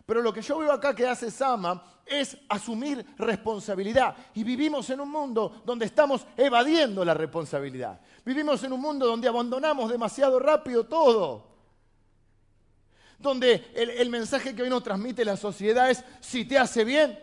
[0.05, 4.15] Pero lo que yo veo acá que hace Sama es asumir responsabilidad.
[4.33, 7.99] Y vivimos en un mundo donde estamos evadiendo la responsabilidad.
[8.25, 11.58] Vivimos en un mundo donde abandonamos demasiado rápido todo.
[13.19, 17.19] Donde el, mensaje que hoy nos transmite la sociedad es, si te hace bien,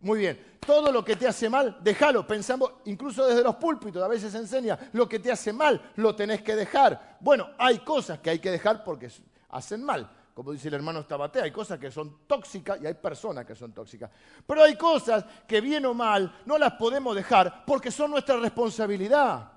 [0.00, 0.58] muy bien.
[0.64, 2.26] Todo lo que te hace mal, déjalo.
[2.26, 6.14] Pensamos, incluso desde los púlpitos, a veces se enseña, lo que te hace mal, lo
[6.14, 7.18] tenés que dejar.
[7.20, 9.10] Bueno, hay cosas que hay que dejar porque
[9.48, 10.08] hacen mal.
[10.34, 13.72] Como dice el hermano Stabate, hay cosas que son tóxicas y hay personas que son
[13.72, 14.10] tóxicas.
[14.46, 19.52] Pero hay cosas que bien o mal no las podemos dejar porque son nuestra responsabilidad.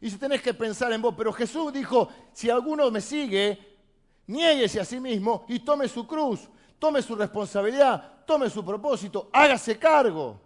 [0.00, 3.69] Y si tenés que pensar en vos, pero Jesús dijo, si alguno me sigue,
[4.30, 9.78] niéguese a sí mismo y tome su cruz, tome su responsabilidad, tome su propósito, hágase
[9.78, 10.40] cargo.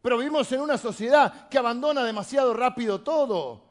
[0.00, 3.62] Pero vivimos en una sociedad que abandona demasiado rápido todo.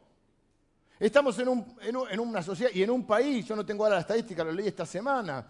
[1.00, 3.84] Estamos en, un, en, un, en, una sociedad y en un país, yo no tengo
[3.84, 5.46] ahora la estadística, lo leí esta semana,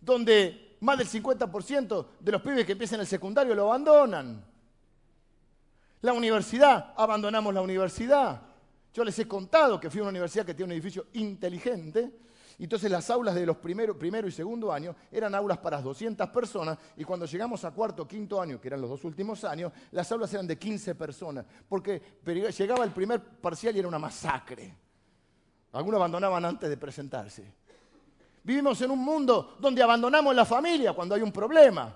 [0.00, 4.44] donde más del 50% de los pibes que empiezan el secundario lo abandonan.
[6.02, 8.42] La universidad, abandonamos la universidad.
[8.92, 12.25] Yo les he contado que fui a una universidad que tiene un edificio inteligente,
[12.64, 16.78] entonces las aulas de los primero, primero y segundo años eran aulas para 200 personas
[16.96, 20.32] y cuando llegamos a cuarto, quinto año, que eran los dos últimos años, las aulas
[20.32, 22.18] eran de 15 personas, porque
[22.56, 24.74] llegaba el primer parcial y era una masacre.
[25.72, 27.52] Algunos abandonaban antes de presentarse.
[28.42, 31.94] Vivimos en un mundo donde abandonamos la familia cuando hay un problema.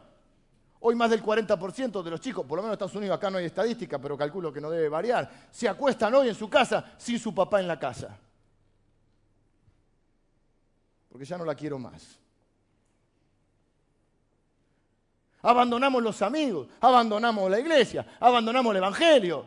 [0.80, 3.38] Hoy más del 40% de los chicos, por lo menos en Estados Unidos acá no
[3.38, 7.18] hay estadística, pero calculo que no debe variar, se acuestan hoy en su casa sin
[7.18, 8.18] su papá en la casa
[11.10, 12.18] porque ya no la quiero más.
[15.42, 19.46] Abandonamos los amigos, abandonamos la iglesia, abandonamos el Evangelio.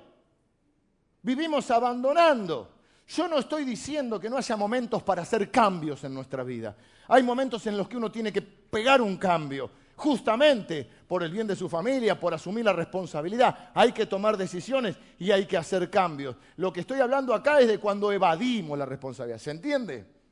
[1.22, 2.70] Vivimos abandonando.
[3.08, 6.76] Yo no estoy diciendo que no haya momentos para hacer cambios en nuestra vida.
[7.08, 11.46] Hay momentos en los que uno tiene que pegar un cambio, justamente por el bien
[11.46, 13.70] de su familia, por asumir la responsabilidad.
[13.74, 16.36] Hay que tomar decisiones y hay que hacer cambios.
[16.58, 19.38] Lo que estoy hablando acá es de cuando evadimos la responsabilidad.
[19.38, 20.23] ¿Se entiende?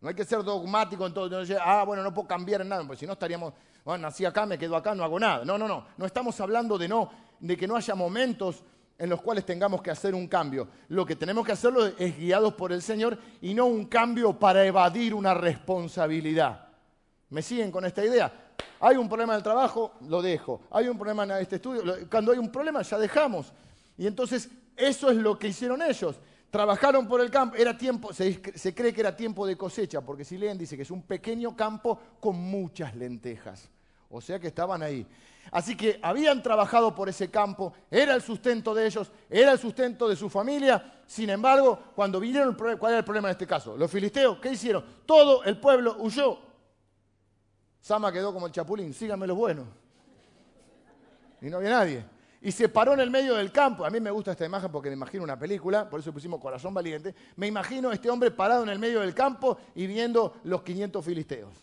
[0.00, 1.42] No hay que ser dogmático en todo.
[1.62, 3.52] Ah, bueno, no puedo cambiar en nada, porque si no estaríamos,
[3.84, 5.44] bueno, nací acá, me quedo acá, no hago nada.
[5.44, 5.86] No, no, no.
[5.96, 8.64] No estamos hablando de, no, de que no haya momentos
[8.96, 10.68] en los cuales tengamos que hacer un cambio.
[10.88, 14.64] Lo que tenemos que hacerlo es guiados por el Señor y no un cambio para
[14.64, 16.68] evadir una responsabilidad.
[17.30, 18.32] ¿Me siguen con esta idea?
[18.80, 20.62] Hay un problema en el trabajo, lo dejo.
[20.70, 23.52] Hay un problema en este estudio, cuando hay un problema ya dejamos.
[23.96, 26.16] Y entonces eso es lo que hicieron ellos.
[26.50, 30.24] Trabajaron por el campo, era tiempo, se, se, cree que era tiempo de cosecha, porque
[30.24, 33.68] si leen dice que es un pequeño campo con muchas lentejas.
[34.08, 35.06] O sea que estaban ahí.
[35.52, 40.08] Así que habían trabajado por ese campo, era el sustento de ellos, era el sustento
[40.08, 41.02] de su familia.
[41.06, 43.76] Sin embargo, cuando vinieron, ¿cuál era el problema en este caso?
[43.76, 44.84] Los filisteos, ¿qué hicieron?
[45.06, 46.40] Todo el pueblo huyó.
[47.80, 49.66] Sama quedó como el chapulín, síganme los buenos.
[51.40, 53.84] Y no había nadie y se paró en el medio del campo.
[53.84, 56.72] A mí me gusta esta imagen porque me imagino una película, por eso pusimos Corazón
[56.72, 57.14] Valiente.
[57.36, 61.04] Me imagino a este hombre parado en el medio del campo y viendo los 500
[61.04, 61.54] filisteos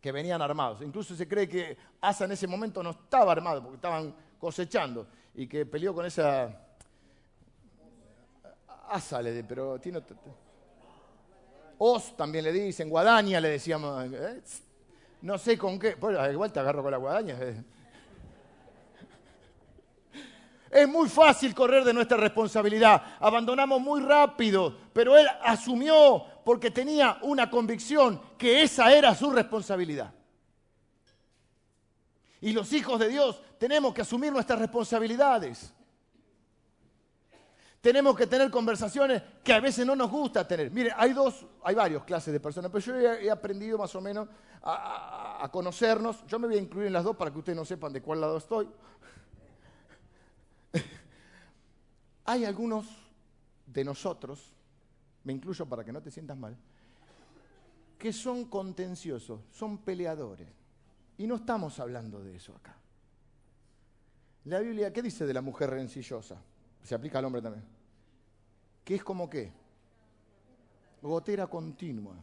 [0.00, 0.82] que venían armados.
[0.82, 5.46] Incluso se cree que Asa en ese momento no estaba armado porque estaban cosechando y
[5.46, 6.60] que peleó con esa...
[8.88, 10.00] Asa le de, pero tiene...
[11.78, 14.04] Os también le dicen, guadaña le decíamos.
[14.12, 14.42] ¿eh?
[15.22, 15.96] No sé con qué.
[15.96, 17.36] Bueno, igual te agarro con la guadaña.
[17.40, 17.64] ¿eh?
[20.74, 23.00] Es muy fácil correr de nuestra responsabilidad.
[23.20, 30.12] Abandonamos muy rápido, pero él asumió porque tenía una convicción que esa era su responsabilidad.
[32.40, 35.72] Y los hijos de Dios tenemos que asumir nuestras responsabilidades.
[37.80, 40.72] Tenemos que tener conversaciones que a veces no nos gusta tener.
[40.72, 44.26] Mire, hay dos, hay varias clases de personas, pero yo he, aprendido más o menos
[44.60, 46.26] a, a conocernos.
[46.26, 48.20] Yo me voy a incluir en las dos para que ustedes no sepan de cuál
[48.20, 48.66] lado estoy.
[52.24, 52.86] Hay algunos
[53.66, 54.52] de nosotros,
[55.24, 56.56] me incluyo para que no te sientas mal,
[57.98, 60.48] que son contenciosos, son peleadores.
[61.16, 62.76] Y no estamos hablando de eso acá.
[64.44, 66.42] La Biblia, ¿qué dice de la mujer rencillosa?
[66.82, 67.64] Se aplica al hombre también.
[68.84, 69.50] ¿Qué es como qué?
[71.00, 72.16] Gotera continua.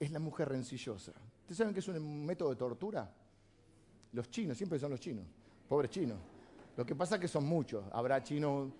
[0.00, 1.12] Es la mujer rencillosa.
[1.40, 3.14] ¿Ustedes saben que es un método de tortura?
[4.12, 5.26] Los chinos, siempre son los chinos.
[5.68, 6.18] Pobres chinos.
[6.76, 7.84] Lo que pasa es que son muchos.
[7.92, 8.70] Habrá chinos.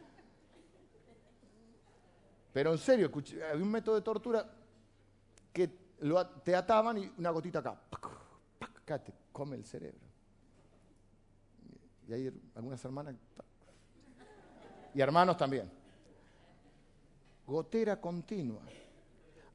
[2.52, 3.11] Pero en serio,
[3.50, 4.46] había un método de tortura
[5.52, 5.68] que
[6.44, 7.81] te ataban y una gotita acá.
[8.61, 10.00] Acá te come el cerebro.
[12.09, 13.14] Y hay algunas hermanas.
[14.94, 15.70] Y hermanos también.
[17.46, 18.62] Gotera continua.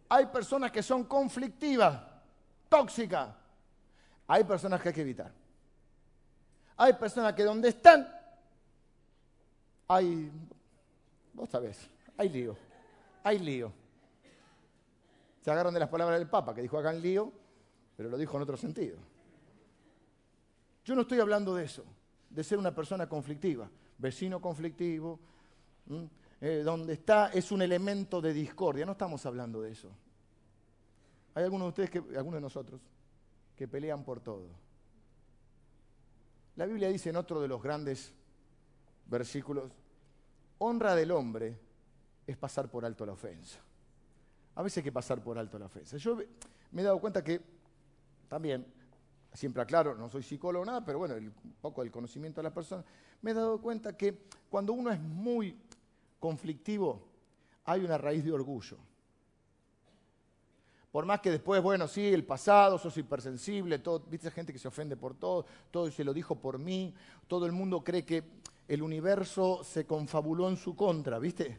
[0.10, 2.02] Hay personas que son conflictivas,
[2.70, 3.30] tóxicas.
[4.28, 5.32] Hay personas que hay que evitar.
[6.78, 8.08] Hay personas que donde están,
[9.88, 10.32] hay,
[11.34, 12.56] vos sabés, hay lío,
[13.24, 13.72] hay lío.
[15.42, 17.32] Se agarran de las palabras del Papa, que dijo hagan lío,
[17.96, 18.98] pero lo dijo en otro sentido.
[20.84, 21.84] Yo no estoy hablando de eso,
[22.30, 25.20] de ser una persona conflictiva, vecino conflictivo,
[26.42, 29.90] eh, donde está es un elemento de discordia, no estamos hablando de eso.
[31.34, 32.82] Hay algunos de ustedes, algunos de nosotros,
[33.56, 34.48] que pelean por todo.
[36.56, 38.14] La Biblia dice en otro de los grandes
[39.10, 39.72] versículos,
[40.60, 41.58] honra del hombre
[42.26, 43.60] es pasar por alto la ofensa.
[44.56, 45.98] A veces hay que pasar por alto la ofensa.
[45.98, 46.18] Yo
[46.72, 47.40] me he dado cuenta que
[48.28, 48.66] también,
[49.34, 52.84] siempre aclaro, no soy psicólogo nada, pero bueno, un poco del conocimiento de la persona,
[53.22, 54.18] me he dado cuenta que
[54.50, 55.56] cuando uno es muy
[56.20, 57.02] conflictivo,
[57.66, 58.78] hay una raíz de orgullo.
[60.92, 64.68] Por más que después, bueno, sí, el pasado, sos hipersensible, todo, viste gente que se
[64.68, 66.94] ofende por todo, todo se lo dijo por mí,
[67.28, 68.24] todo el mundo cree que
[68.68, 71.58] el universo se confabuló en su contra, ¿viste?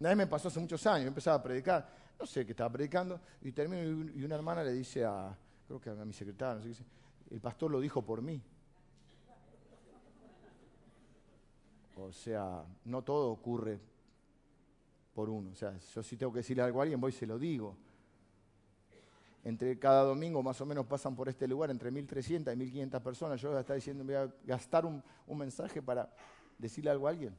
[0.00, 3.20] Una me pasó hace muchos años, yo empezaba a predicar, no sé qué estaba predicando,
[3.42, 3.82] y termino
[4.14, 6.84] y una hermana le dice a, creo que a mi secretaria, no sé qué dice,
[7.30, 8.40] el pastor lo dijo por mí.
[11.96, 13.80] O sea, no todo ocurre
[15.12, 15.50] por uno.
[15.50, 17.76] O sea, yo si tengo que decirle algo a alguien, voy y se lo digo.
[19.44, 23.40] Entre cada domingo más o menos pasan por este lugar entre 1.300 y 1.500 personas.
[23.40, 26.12] Yo voy a estar diciendo, voy a gastar un, mensaje para
[26.58, 27.34] decirle algo a alguien.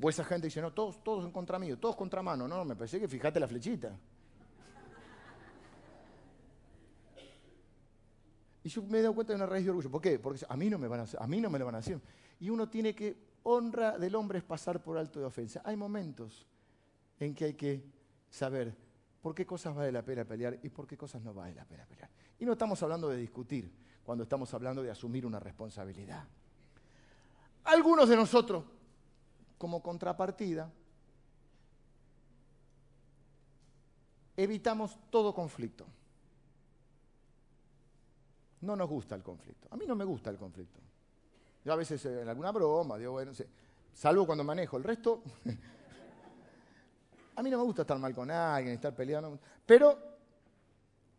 [0.00, 2.46] O esa gente dice, no, todos, todos en contra mío, todos contra mano.
[2.46, 3.98] No, me parece que fíjate la flechita.
[8.62, 9.90] Y yo me he dado cuenta de una raíz de orgullo.
[9.90, 10.18] ¿Por qué?
[10.18, 12.00] Porque a mí no me, van a, a mí no me lo van a hacer.
[12.40, 15.62] Y uno tiene que, honra del hombre es pasar por alto de ofensa.
[15.64, 16.46] Hay momentos
[17.20, 17.95] en que hay que
[18.30, 18.76] saber
[19.22, 21.84] por qué cosas vale la pena pelear y por qué cosas no vale la pena
[21.86, 22.10] pelear.
[22.38, 23.72] Y no estamos hablando de discutir,
[24.04, 26.24] cuando estamos hablando de asumir una responsabilidad.
[27.64, 28.64] Algunos de nosotros
[29.58, 30.70] como contrapartida,
[34.36, 35.86] evitamos todo conflicto.
[38.60, 39.68] No nos gusta el conflicto.
[39.70, 40.80] A mí no me gusta el conflicto.
[41.64, 43.32] Yo a veces eh, en alguna broma, digo, bueno,
[43.92, 44.76] salvo cuando manejo.
[44.76, 45.22] El resto,
[47.36, 49.38] a mí no me gusta estar mal con alguien, estar peleando.
[49.64, 49.98] Pero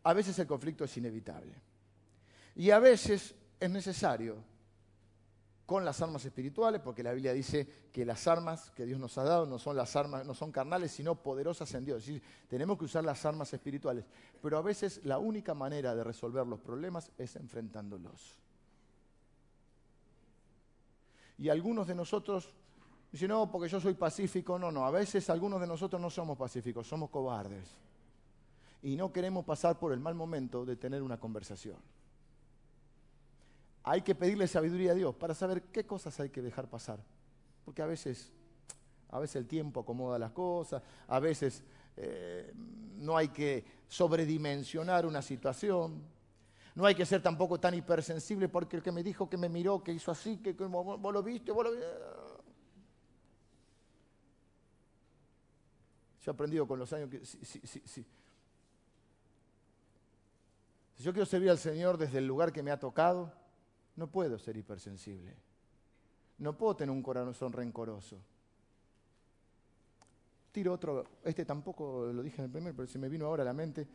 [0.02, 1.54] a veces el conflicto es inevitable.
[2.56, 4.36] Y a veces es necesario
[5.64, 9.22] con las armas espirituales, porque la Biblia dice que las armas que Dios nos ha
[9.22, 12.04] dado no son las armas, no son carnales, sino poderosas en Dios.
[12.48, 14.04] tenemos que usar las armas espirituales,
[14.42, 18.38] pero a veces la única manera de resolver los problemas es enfrentándolos.
[21.36, 22.54] Y algunos de nosotros
[23.10, 24.58] dicen, no, porque yo soy pacífico.
[24.58, 27.74] No, no, a veces algunos de nosotros no somos pacíficos, somos cobardes.
[28.82, 31.76] Y no queremos pasar por el mal momento de tener una conversación
[33.90, 36.98] hay que pedirle sabiduría a Dios para saber qué cosas hay que dejar pasar.
[37.64, 38.30] Porque a veces,
[39.08, 41.62] a veces el tiempo acomoda las cosas, a veces
[41.96, 42.52] eh,
[42.98, 46.02] no hay que sobredimensionar una situación,
[46.74, 49.82] no hay que ser tampoco tan hipersensible porque el que me dijo que me miró,
[49.82, 51.86] que hizo así, que, vos, lo viste, vos lo viste.
[56.28, 58.04] He aprendido con los años que si
[60.98, 63.32] yo quiero servir al Señor desde el lugar que me ha tocado,
[63.96, 65.34] no puedo ser hipersensible.
[66.38, 68.18] No puedo tener un corazón rencoroso.
[70.52, 73.46] Tiro otro, este tampoco lo dije en el primer, pero se me vino ahora a
[73.46, 73.86] la mente.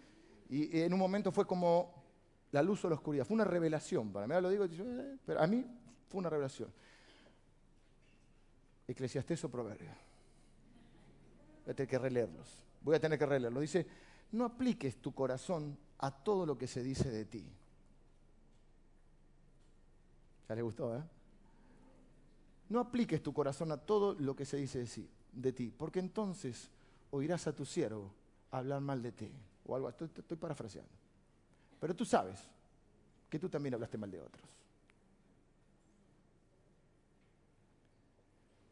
[0.49, 2.03] Y en un momento fue como
[2.51, 3.25] la luz o la oscuridad.
[3.25, 4.33] Fue una revelación para mí.
[4.33, 5.65] Ahora lo digo, eh", pero a mí
[6.09, 6.71] fue una revelación.
[8.87, 9.91] Eclesiastés o Proverbio.
[11.65, 12.47] Voy a tener que releerlos.
[12.81, 13.61] Voy a tener que releerlos.
[13.61, 13.87] Dice,
[14.31, 17.45] no apliques tu corazón a todo lo que se dice de ti.
[20.49, 21.03] Ya le gustó, ¿eh?
[22.69, 24.85] No apliques tu corazón a todo lo que se dice
[25.31, 26.69] de, ti, porque entonces
[27.11, 28.11] oirás a tu siervo
[28.51, 29.31] hablar mal de ti.
[29.65, 30.91] O algo, estoy, estoy parafraseando.
[31.79, 32.39] Pero tú sabes
[33.29, 34.62] que tú también hablaste mal de otros.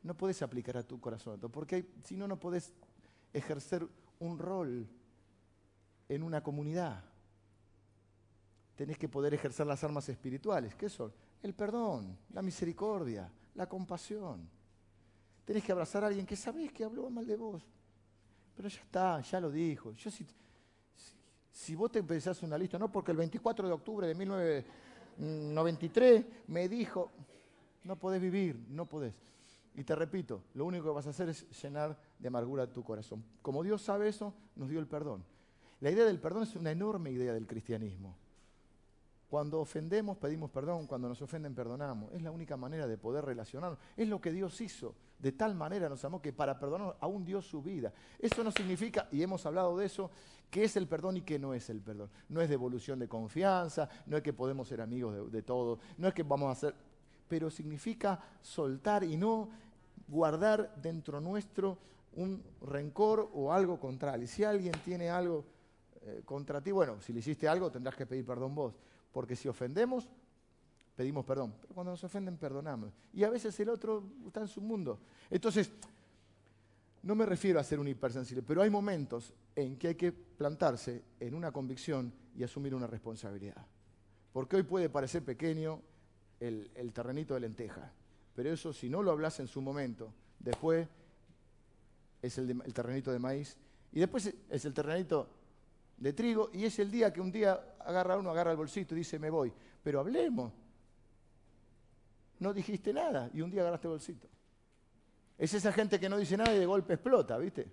[0.04, 2.74] No podés aplicar a tu corazón, porque si no, no podés
[3.34, 3.88] ejercer
[4.20, 4.88] un rol
[6.10, 7.04] en una comunidad.
[8.76, 10.76] Tenés que poder ejercer las armas espirituales.
[10.76, 11.14] ¿Qué son?
[11.44, 14.50] El perdón, la misericordia, la compasión.
[15.46, 17.64] Tenés que abrazar a alguien que sabés que habló mal de vos.
[18.56, 19.94] Pero ya está, ya lo dijo.
[19.94, 20.28] Yo si,
[21.52, 26.68] si, vos te empezás una lista, no porque el 24 de octubre de 1993 me
[26.68, 27.12] dijo,
[27.84, 29.14] no podés vivir, no podés.
[29.76, 33.24] Y te repito, lo único que vas a hacer es llenar de amargura tu corazón.
[33.42, 35.24] Como Dios sabe eso, nos dio el perdón.
[35.80, 38.16] La idea del perdón es una enorme idea del cristianismo.
[39.32, 40.88] Cuando ofendemos, pedimos perdón.
[40.88, 42.12] Cuando nos ofenden, perdonamos.
[42.12, 43.80] Es la única manera de poder relacionarnos.
[43.96, 44.94] Es lo que Dios hizo.
[45.18, 47.94] De tal manera nos amó que para perdonarnos aún dio su vida.
[48.20, 50.12] Eso no significa, y hemos hablado de eso,
[50.50, 52.10] qué es el perdón y qué no es el perdón.
[52.28, 56.10] No es devolución de confianza, no es que podemos ser amigos de, de todo, no
[56.10, 56.76] es que vamos a ser
[57.32, 59.48] pero significa soltar y no
[60.06, 61.78] guardar dentro nuestro
[62.18, 64.26] un rencor o algo contrario.
[64.26, 65.46] Y si alguien tiene algo
[66.02, 68.74] eh, contra ti, bueno, si le hiciste algo tendrás que pedir perdón vos,
[69.14, 70.10] porque si ofendemos,
[70.94, 71.54] pedimos perdón.
[71.62, 72.92] Pero cuando nos ofenden, perdonamos.
[73.14, 75.00] Y a veces el otro está en su mundo.
[75.30, 75.72] Entonces,
[77.02, 81.02] no me refiero a ser un hipersensible, pero hay momentos en que hay que plantarse
[81.18, 83.66] en una convicción y asumir una responsabilidad.
[84.34, 85.82] Porque hoy puede parecer pequeño,
[86.42, 87.92] el, terrenito de lenteja.
[88.36, 90.88] Pero eso, si no lo hablas en su momento, después
[92.22, 93.58] es el, terrenito de maíz,
[93.92, 95.30] y después es el terrenito
[95.98, 99.00] de trigo, y es el día que un día agarra uno, agarra el bolsito y
[99.00, 99.54] dice, me voy.
[99.84, 100.52] Pero hablemos.
[102.40, 104.28] No dijiste nada, y un día agarraste el bolsito.
[105.38, 107.68] Es esa gente que no dice nada y de golpe explota, ¿viste?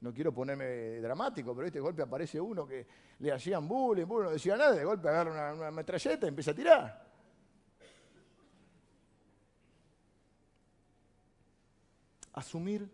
[0.00, 2.86] No quiero ponerme dramático, pero este golpe aparece uno que
[3.18, 6.50] le hacían bullying, bullying no decía nada, de golpe agarra una, una metralleta y empieza
[6.50, 7.11] a tirar.
[12.32, 12.88] Asumir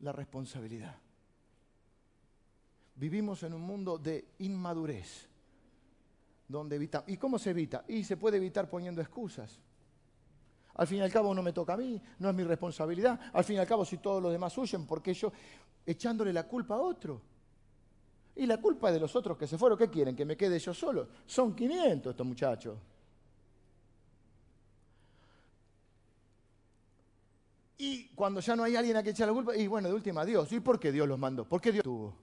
[0.00, 0.96] la responsabilidad.
[2.94, 5.28] Vivimos en un mundo de inmadurez,
[6.48, 7.08] donde evitamos.
[7.08, 7.84] ¿Y cómo se evita?
[7.88, 9.60] Y se puede evitar poniendo excusas.
[10.74, 13.18] Al fin y al cabo no me toca a mí, no es mi responsabilidad.
[13.32, 15.32] Al fin y al cabo si todos los demás huyen, porque yo
[15.84, 17.20] echándole la culpa a otro.
[18.34, 20.14] Y la culpa de los otros que se fueron, ¿qué quieren?
[20.14, 21.08] Que me quede yo solo.
[21.24, 22.78] Son 500 estos muchachos.
[27.78, 30.24] Y cuando ya no hay alguien a que echar la culpa, y bueno, de última,
[30.24, 30.50] Dios.
[30.52, 31.44] ¿Y por qué Dios los mandó?
[31.44, 32.16] ¿Por qué Dios tuvo?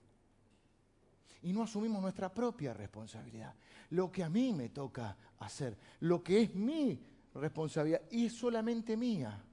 [1.43, 3.53] Y no asumimos nuestra propia responsabilidad.
[3.91, 6.99] Lo que a mí me toca hacer, lo que es mi
[7.35, 9.43] responsabilidad y es solamente mía.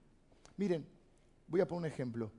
[0.57, 0.87] Miren,
[1.47, 2.31] voy a poner un ejemplo.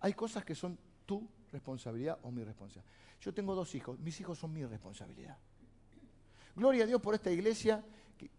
[0.00, 2.90] Hay cosas que son tu responsabilidad o mi responsabilidad.
[3.20, 5.38] Yo tengo dos hijos, mis hijos son mi responsabilidad.
[6.56, 7.84] Gloria a Dios por esta iglesia,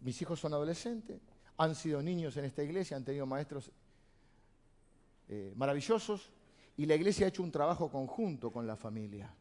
[0.01, 1.21] mis hijos son adolescentes,
[1.57, 3.71] han sido niños en esta iglesia, han tenido maestros
[5.29, 6.31] eh, maravillosos
[6.77, 9.33] y la iglesia ha hecho un trabajo conjunto con la familia.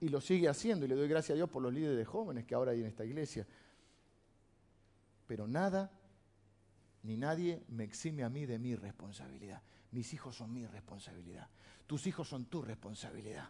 [0.00, 2.44] Y lo sigue haciendo y le doy gracias a Dios por los líderes de jóvenes
[2.44, 3.46] que ahora hay en esta iglesia.
[5.26, 5.90] Pero nada
[7.04, 9.62] ni nadie me exime a mí de mi responsabilidad.
[9.92, 11.48] Mis hijos son mi responsabilidad.
[11.86, 13.48] Tus hijos son tu responsabilidad.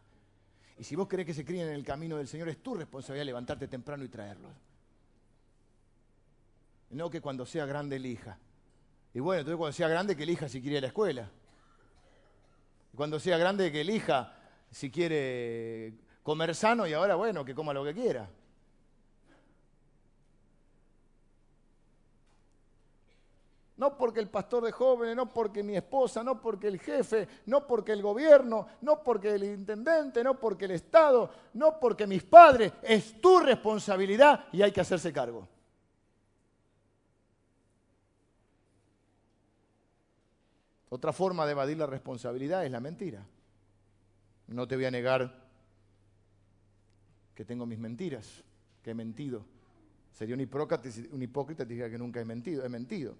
[0.76, 3.26] Y si vos querés que se críen en el camino del Señor, es tu responsabilidad
[3.26, 4.52] levantarte temprano y traerlos.
[6.90, 8.38] No que cuando sea grande elija.
[9.12, 11.30] Y bueno, entonces cuando sea grande que elija si quiere ir a la escuela.
[12.95, 14.32] Cuando sea grande que elija
[14.70, 18.28] si quiere comer sano y ahora, bueno, que coma lo que quiera.
[23.76, 27.66] No porque el pastor de jóvenes, no porque mi esposa, no porque el jefe, no
[27.66, 32.72] porque el gobierno, no porque el intendente, no porque el Estado, no porque mis padres.
[32.82, 35.49] Es tu responsabilidad y hay que hacerse cargo.
[40.95, 43.26] Otra forma de evadir la responsabilidad es la mentira.
[44.47, 45.42] No te voy a negar
[47.34, 48.45] que tengo mis mentiras,
[48.80, 49.45] que he mentido.
[50.12, 52.64] Sería un hipócrita, un hipócrita te que nunca he mentido.
[52.64, 53.16] He mentido.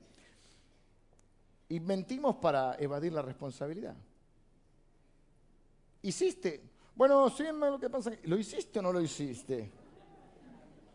[1.69, 3.97] Y mentimos para evadir la responsabilidad.
[6.03, 6.63] ¿Hiciste?
[6.95, 9.69] Bueno, sí, lo que pasa ¿lo hiciste o no lo hiciste?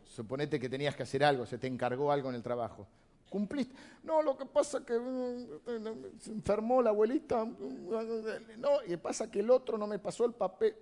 [0.05, 2.87] Suponete que tenías que hacer algo, se te encargó algo en el trabajo
[3.29, 3.75] cumpliste.
[4.03, 7.45] No, lo que pasa es que mm, se enfermó la abuelita.
[7.45, 10.75] No, y pasa que el otro no me pasó el papel.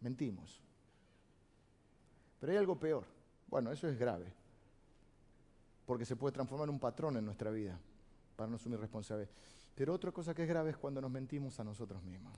[0.00, 0.62] Mentimos.
[2.40, 3.04] Pero hay algo peor.
[3.48, 4.32] Bueno, eso es grave.
[5.84, 7.78] Porque se puede transformar en un patrón en nuestra vida
[8.36, 9.30] para no asumir responsabilidad.
[9.74, 12.34] Pero otra cosa que es grave es cuando nos mentimos a nosotros mismos.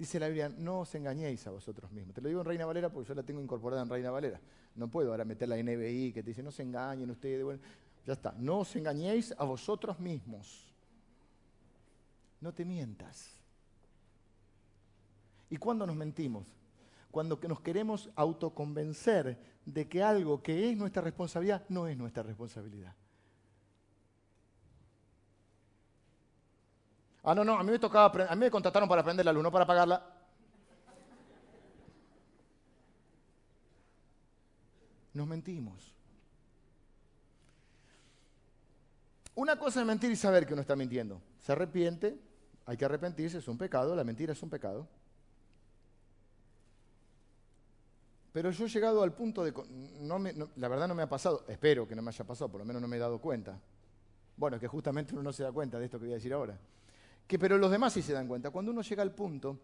[0.00, 2.14] Dice la Biblia, no os engañéis a vosotros mismos.
[2.14, 4.40] Te lo digo en Reina Valera porque yo la tengo incorporada en Reina Valera.
[4.74, 7.60] No puedo ahora meter la NBI que te dice, no se engañen ustedes.
[8.06, 8.34] Ya está.
[8.38, 10.72] No os engañéis a vosotros mismos.
[12.40, 13.28] No te mientas.
[15.50, 16.46] ¿Y cuándo nos mentimos?
[17.10, 22.94] Cuando nos queremos autoconvencer de que algo que es nuestra responsabilidad no es nuestra responsabilidad.
[27.22, 29.42] Ah, no, no, a mí me tocaba, a mí me contrataron para aprender la luz,
[29.42, 30.02] no para pagarla.
[35.12, 35.94] Nos mentimos.
[39.34, 41.20] Una cosa es mentir y saber que uno está mintiendo.
[41.38, 42.18] Se arrepiente,
[42.66, 44.88] hay que arrepentirse, es un pecado, la mentira es un pecado.
[48.32, 49.52] Pero yo he llegado al punto de...
[50.56, 52.80] la verdad no me ha pasado, espero que no me haya pasado, por lo menos
[52.80, 53.58] no me he dado cuenta.
[54.36, 56.32] Bueno, es que justamente uno no se da cuenta de esto que voy a decir
[56.32, 56.58] ahora.
[57.30, 58.50] Que, pero los demás sí se dan cuenta.
[58.50, 59.56] Cuando uno llega al punto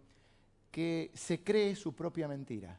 [0.70, 2.78] que se cree su propia mentira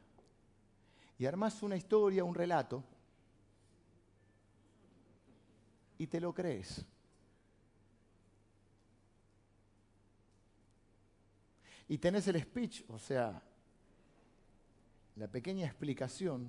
[1.20, 2.82] y armas una historia, un relato,
[5.98, 6.86] y te lo crees.
[11.90, 13.44] Y tenés el speech, o sea,
[15.18, 16.48] la pequeña explicación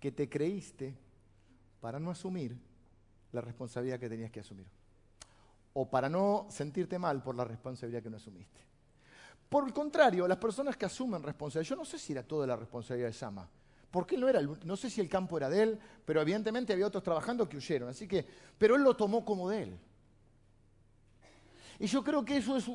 [0.00, 0.96] que te creíste
[1.82, 2.56] para no asumir
[3.30, 4.73] la responsabilidad que tenías que asumir.
[5.74, 8.60] O para no sentirte mal por la responsabilidad que no asumiste.
[9.48, 12.56] Por el contrario, las personas que asumen responsabilidad, yo no sé si era toda la
[12.56, 13.48] responsabilidad de Sama,
[13.90, 16.86] porque él no era, no sé si el campo era de él, pero evidentemente había
[16.86, 18.26] otros trabajando que huyeron, así que,
[18.58, 19.78] pero él lo tomó como de él.
[21.78, 22.66] Y yo creo que eso es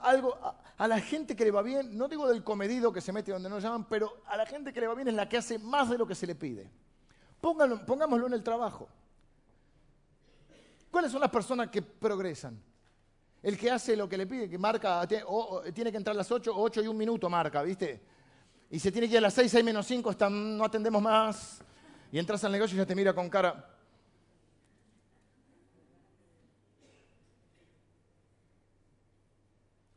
[0.00, 0.36] algo,
[0.76, 3.48] a, la gente que le va bien, no digo del comedido que se mete donde
[3.48, 5.90] no llaman, pero a la gente que le va bien es la que hace más
[5.90, 6.70] de lo que se le pide.
[7.40, 8.88] pongámoslo en el trabajo.
[10.94, 12.56] ¿Cuáles son las personas que progresan?
[13.42, 16.52] El que hace lo que le pide, que marca, tiene que entrar a las 8,
[16.54, 18.00] 8 y un minuto marca, ¿viste?
[18.70, 21.64] Y se tiene que ir a las 6, 6 menos 5, no atendemos más.
[22.12, 23.76] Y entras al negocio y ya te mira con cara,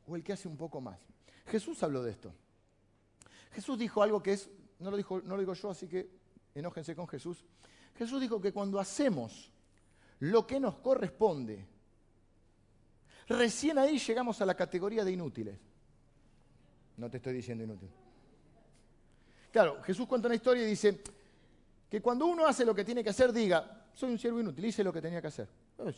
[0.07, 0.97] o el que hace un poco más.
[1.45, 2.33] Jesús habló de esto.
[3.51, 6.09] Jesús dijo algo que es, no lo, dijo, no lo digo yo, así que
[6.55, 7.45] enójense con Jesús.
[7.99, 9.51] Jesús dijo que cuando hacemos
[10.19, 11.65] lo que nos corresponde,
[13.27, 15.57] recién ahí llegamos a la categoría de inútiles.
[16.97, 17.89] No te estoy diciendo inútil.
[19.51, 21.01] Claro, Jesús cuenta una historia y dice
[21.89, 24.83] que cuando uno hace lo que tiene que hacer, diga, soy un siervo inútil, hice
[24.83, 25.47] lo que tenía que hacer.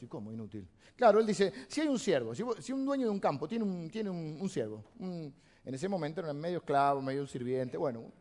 [0.09, 0.67] ¿Cómo inútil?
[0.95, 3.89] Claro, él dice, si hay un siervo, si, un dueño de un campo tiene un,
[3.89, 5.33] tiene un, siervo, en
[5.73, 8.11] ese momento era medio esclavo, medio sirviente, bueno,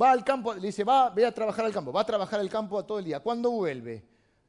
[0.00, 2.48] va al campo, le dice, va, ve a trabajar al campo, va a trabajar al
[2.48, 3.20] campo todo el día.
[3.20, 4.04] ¿Cuándo vuelve?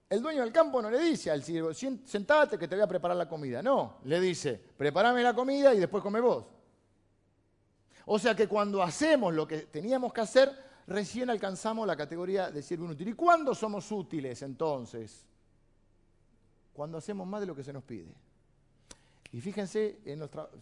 [0.09, 3.15] El dueño del campo no le dice al siervo, sentate que te voy a preparar
[3.15, 3.61] la comida.
[3.61, 6.45] No, le dice, prepárame la comida y después come vos.
[8.05, 10.51] O sea que cuando hacemos lo que teníamos que hacer,
[10.87, 13.09] recién alcanzamos la categoría de siervo inútil.
[13.09, 15.27] ¿Y cuándo somos útiles entonces?
[16.73, 18.11] Cuando hacemos más de lo que se nos pide.
[19.31, 19.99] Y fíjense,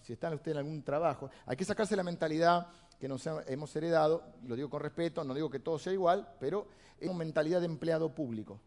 [0.01, 2.67] si están ustedes en algún trabajo, hay que sacarse la mentalidad
[2.99, 6.67] que nos hemos heredado, lo digo con respeto, no digo que todo sea igual, pero
[6.99, 8.59] es una mentalidad de empleado público.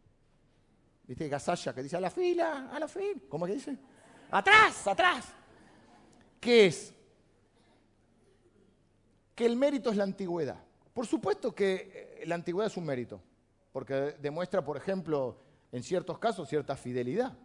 [1.04, 1.28] ¿Viste?
[1.28, 3.20] Gasalla que dice a la fila, a la fila.
[3.28, 3.76] ¿Cómo que dice?
[4.30, 5.26] Atrás, atrás.
[6.38, 6.94] ¿Qué es?
[9.34, 10.62] Que el mérito es la antigüedad.
[10.92, 13.20] Por supuesto que eh, la antigüedad es un mérito,
[13.72, 15.38] porque demuestra, por ejemplo,
[15.72, 17.36] en ciertos casos, cierta fidelidad,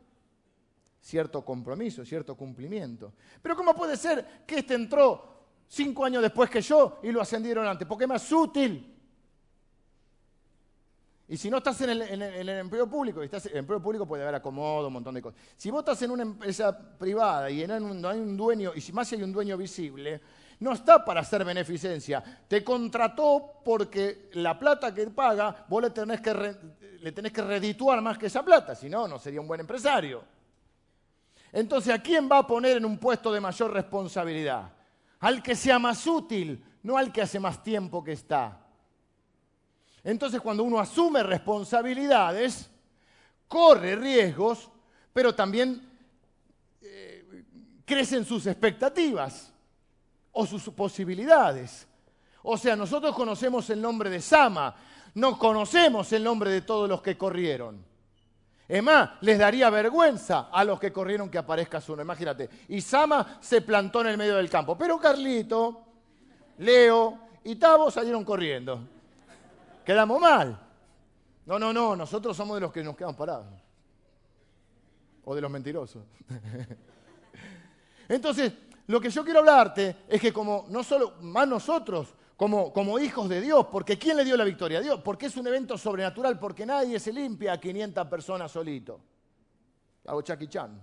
[1.02, 3.14] cierto compromiso, cierto cumplimiento.
[3.42, 5.35] Pero ¿cómo puede ser que este entró
[5.68, 7.88] cinco años después que yo y lo ascendieron antes?
[7.88, 8.92] Porque es más útil.
[11.28, 14.22] Y si no estás en el, empleo público, y estás, en el empleo público puede
[14.22, 15.42] haber acomodo, un montón de cosas.
[15.58, 19.12] Si vos estás en una empresa privada y no hay un dueño, y si más
[19.12, 20.22] hay un dueño visible,
[20.60, 22.24] no está para hacer beneficencia.
[22.48, 26.56] Te contrató porque la plata que paga vos le tenés que,
[27.02, 30.24] le tenés que redituar más que esa plata, si no, no sería un buen empresario.
[31.52, 34.72] Entonces, ¿a quién va a poner en un puesto de mayor responsabilidad?
[35.26, 38.62] Al que sea más útil, no al que hace más tiempo que está.
[40.04, 42.70] Entonces, cuando uno asume responsabilidades,
[43.48, 44.70] corre riesgos,
[45.12, 45.82] pero también
[46.80, 47.44] eh,
[47.84, 49.52] crecen sus expectativas
[50.32, 51.88] o sus posibilidades.
[52.44, 54.76] O sea, nosotros conocemos el nombre de Sama,
[55.16, 57.84] no conocemos el nombre de todos los que corrieron.
[58.68, 62.04] Es más, les daría vergüenza a los que corrieron que aparezca su nombre.
[62.04, 62.50] Imagínate.
[62.70, 64.76] Y Sama se plantó en el medio del campo.
[64.78, 65.84] Pero Carlito,
[66.58, 68.80] Leo y Tavo salieron corriendo.
[69.86, 70.60] Quedamos mal.
[71.46, 71.96] No, no, no.
[71.96, 73.46] Nosotros somos de los que nos quedamos parados.
[75.26, 76.04] O de los mentirosos.
[78.10, 78.52] Entonces,
[78.88, 83.40] lo que yo quiero hablarte es que como no solo más nosotros, como, hijos de
[83.40, 84.82] Dios, porque ¿quién le dio la victoria?
[84.82, 89.00] Dios, porque es un evento sobrenatural, porque nadie se limpia a 500 personas solito.
[90.06, 90.82] Hago Chucky Chan.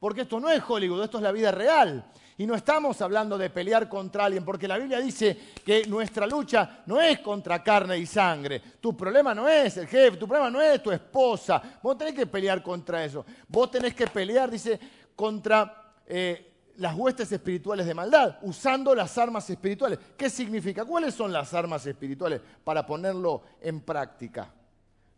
[0.00, 2.10] Porque esto no es Hollywood, esto es la vida real.
[2.38, 6.84] Y no estamos hablando de pelear contra alguien, porque la Biblia dice que nuestra lucha
[6.86, 8.62] no es contra carne y sangre.
[8.80, 11.60] Tu problema no es el jefe, tu problema no es tu esposa.
[11.82, 13.26] Vos tenés que pelear contra eso.
[13.48, 14.78] Vos tenés que pelear, dice,
[15.16, 19.98] contra eh, las huestes espirituales de maldad, usando las armas espirituales.
[20.16, 20.84] ¿Qué significa?
[20.84, 24.52] ¿Cuáles son las armas espirituales para ponerlo en práctica?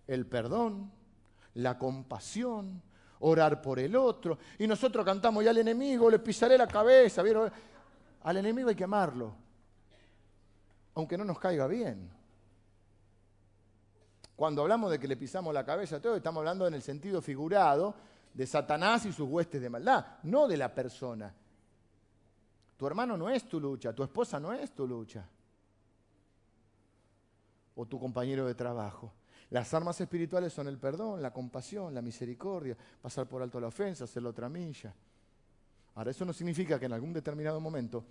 [0.07, 0.91] El perdón,
[1.55, 2.83] la compasión,
[3.21, 4.39] orar por el otro.
[4.59, 7.23] Y nosotros cantamos, y al enemigo le pisaré la cabeza.
[8.23, 9.35] Al enemigo hay que amarlo,
[10.95, 12.11] aunque no nos caiga bien.
[14.35, 17.95] Cuando hablamos de que le pisamos la cabeza todo, estamos hablando en el sentido figurado
[18.33, 21.35] de Satanás y sus huestes de maldad, no de la persona.
[22.81, 25.29] Tu hermano no es tu lucha, tu esposa no es tu lucha,
[27.75, 29.13] o tu compañero de trabajo.
[29.51, 34.05] Las armas espirituales son el perdón, la compasión, la misericordia, pasar por alto la ofensa,
[34.05, 34.95] hacer la otra milla.
[35.95, 38.03] Ahora, eso no significa que en algún determinado momento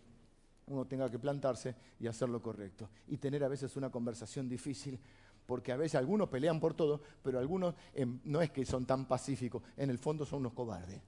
[0.68, 2.90] uno tenga que plantarse y hacer lo correcto.
[3.08, 5.00] Y tener a veces una conversación difícil,
[5.48, 9.08] porque a veces algunos pelean por todo, pero algunos em, no es que son tan
[9.08, 11.02] pacíficos, en el fondo son unos cobardes,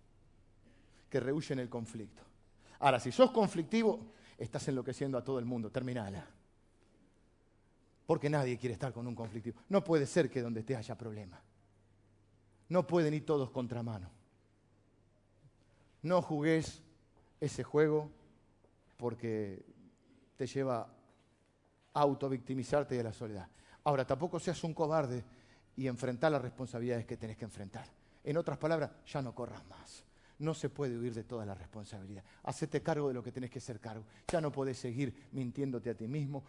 [1.07, 2.30] que rehuyen el conflicto.
[2.81, 6.27] Ahora, si sos conflictivo, estás enloqueciendo a todo el mundo, terminala
[8.11, 9.57] porque nadie quiere estar con un conflictivo.
[9.69, 11.39] No puede ser que donde esté haya problema.
[12.67, 14.09] No pueden ir todos contra mano.
[16.01, 16.81] No jugues
[17.39, 18.11] ese juego
[18.97, 19.63] porque
[20.35, 20.81] te lleva
[21.93, 23.47] a autovictimizarte de la soledad.
[23.85, 25.23] Ahora, tampoco seas un cobarde
[25.77, 27.87] y enfrentar las responsabilidades que tenés que enfrentar.
[28.25, 30.03] En otras palabras, ya no corras más.
[30.41, 32.23] No se puede huir de toda la responsabilidad.
[32.43, 34.05] Hacete cargo de lo que tenés que ser cargo.
[34.27, 36.43] Ya no podés seguir mintiéndote a ti mismo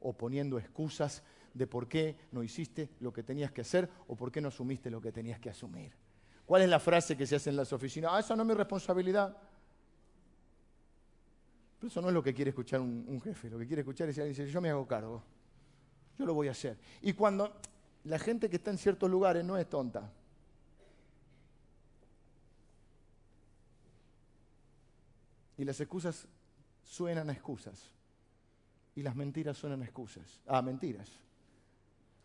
[0.00, 1.22] o poniendo excusas
[1.54, 4.90] de por qué no hiciste lo que tenías que hacer o por qué no asumiste
[4.90, 5.92] lo que tenías que asumir.
[6.44, 8.10] ¿Cuál es la frase que se hace en las oficinas?
[8.14, 9.36] Ah, esa no es mi responsabilidad.
[11.78, 13.48] Pero eso no es lo que quiere escuchar un, jefe.
[13.48, 15.22] Lo que quiere escuchar es alguien dice, yo me hago cargo.
[16.18, 16.76] Yo lo voy a hacer.
[17.00, 17.52] Y cuando
[18.04, 20.12] la gente que está en ciertos lugares no es tonta.
[25.58, 26.26] Y las excusas
[26.82, 27.92] suenan a excusas
[28.94, 30.40] y las mentiras suenan excusas.
[30.46, 31.08] Ah, mentiras.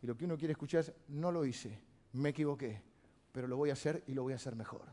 [0.01, 1.79] Y lo que uno quiere escuchar es, no lo hice,
[2.13, 2.81] me equivoqué,
[3.31, 4.85] pero lo voy a hacer y lo voy a hacer mejor.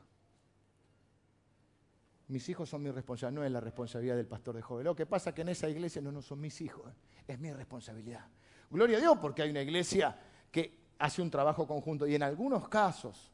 [2.28, 4.84] Mis hijos son mi responsabilidad, no es la responsabilidad del pastor de joven.
[4.84, 6.92] Lo que pasa es que en esa iglesia no, no son mis hijos,
[7.26, 8.26] es mi responsabilidad.
[8.70, 10.16] Gloria a Dios porque hay una iglesia
[10.50, 13.32] que hace un trabajo conjunto y en algunos casos,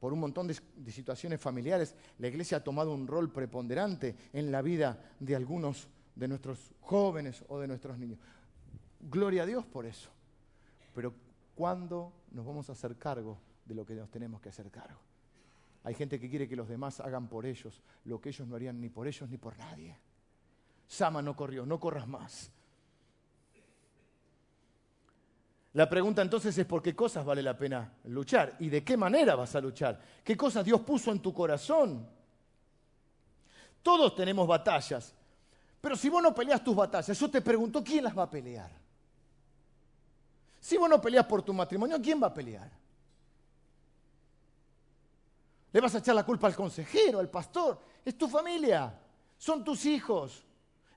[0.00, 0.54] por un montón de,
[0.92, 6.28] situaciones familiares, la iglesia ha tomado un rol preponderante en la vida de algunos de
[6.28, 8.18] nuestros jóvenes o de nuestros niños.
[9.00, 10.10] Gloria a Dios por eso.
[10.94, 11.14] Pero
[11.54, 15.00] ¿cuándo nos vamos a hacer cargo de lo que nos tenemos que hacer cargo?
[15.84, 18.80] Hay gente que quiere que los demás hagan por ellos lo que ellos no harían
[18.80, 19.96] ni por ellos ni por nadie.
[20.88, 22.50] Sama no corrió, no corras más.
[25.76, 29.34] La pregunta entonces es por qué cosas vale la pena luchar y de qué manera
[29.34, 30.00] vas a luchar.
[30.24, 32.08] ¿Qué cosas Dios puso en tu corazón?
[33.82, 35.14] Todos tenemos batallas.
[35.78, 38.70] Pero si vos no peleas tus batallas, yo te pregunto, ¿quién las va a pelear?
[40.58, 42.70] Si vos no peleas por tu matrimonio, ¿quién va a pelear?
[45.72, 47.78] ¿Le vas a echar la culpa al consejero, al pastor?
[48.02, 48.98] Es tu familia,
[49.36, 50.42] son tus hijos.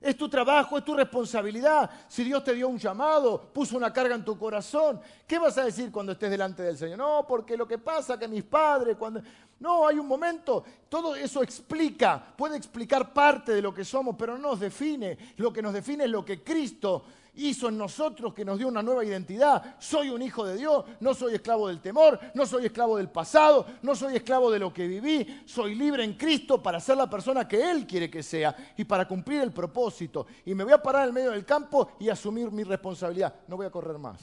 [0.00, 1.90] Es tu trabajo, es tu responsabilidad.
[2.08, 5.64] Si Dios te dio un llamado, puso una carga en tu corazón, ¿qué vas a
[5.64, 6.96] decir cuando estés delante del Señor?
[6.96, 9.20] No, porque lo que pasa que mis padres, cuando...
[9.58, 14.38] No, hay un momento, todo eso explica, puede explicar parte de lo que somos, pero
[14.38, 15.18] no nos define.
[15.36, 17.04] Lo que nos define es lo que Cristo
[17.48, 19.76] hizo en nosotros que nos dio una nueva identidad.
[19.78, 23.66] Soy un hijo de Dios, no soy esclavo del temor, no soy esclavo del pasado,
[23.82, 27.48] no soy esclavo de lo que viví, soy libre en Cristo para ser la persona
[27.48, 30.26] que Él quiere que sea y para cumplir el propósito.
[30.44, 33.34] Y me voy a parar en medio del campo y asumir mi responsabilidad.
[33.48, 34.20] No voy a correr más.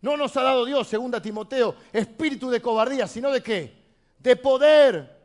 [0.00, 3.72] No nos ha dado Dios, segunda Timoteo, espíritu de cobardía, sino de qué?
[4.18, 5.22] De poder,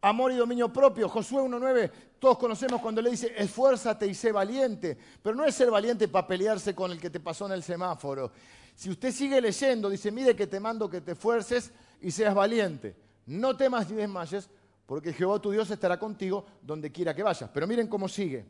[0.00, 1.08] amor y dominio propio.
[1.08, 5.70] Josué 1.9 todos conocemos cuando le dice, esfuérzate y sé valiente, pero no es ser
[5.70, 8.32] valiente para pelearse con el que te pasó en el semáforo.
[8.74, 12.96] Si usted sigue leyendo, dice, mire que te mando que te esfuerces y seas valiente.
[13.26, 14.48] No temas ni desmayes,
[14.86, 17.50] porque Jehová tu Dios estará contigo donde quiera que vayas.
[17.52, 18.46] Pero miren cómo sigue.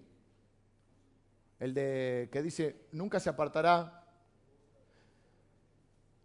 [1.58, 4.06] El de que dice, nunca se apartará,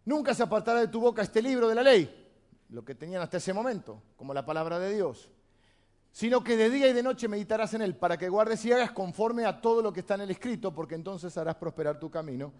[0.04, 2.28] nunca se apartará de tu boca este libro de la ley,
[2.70, 5.33] lo que tenían hasta ese momento, como la palabra de Dios
[6.14, 8.92] sino que de día y de noche meditarás en él, para que guardes y hagas
[8.92, 12.52] conforme a todo lo que está en el escrito, porque entonces harás prosperar tu camino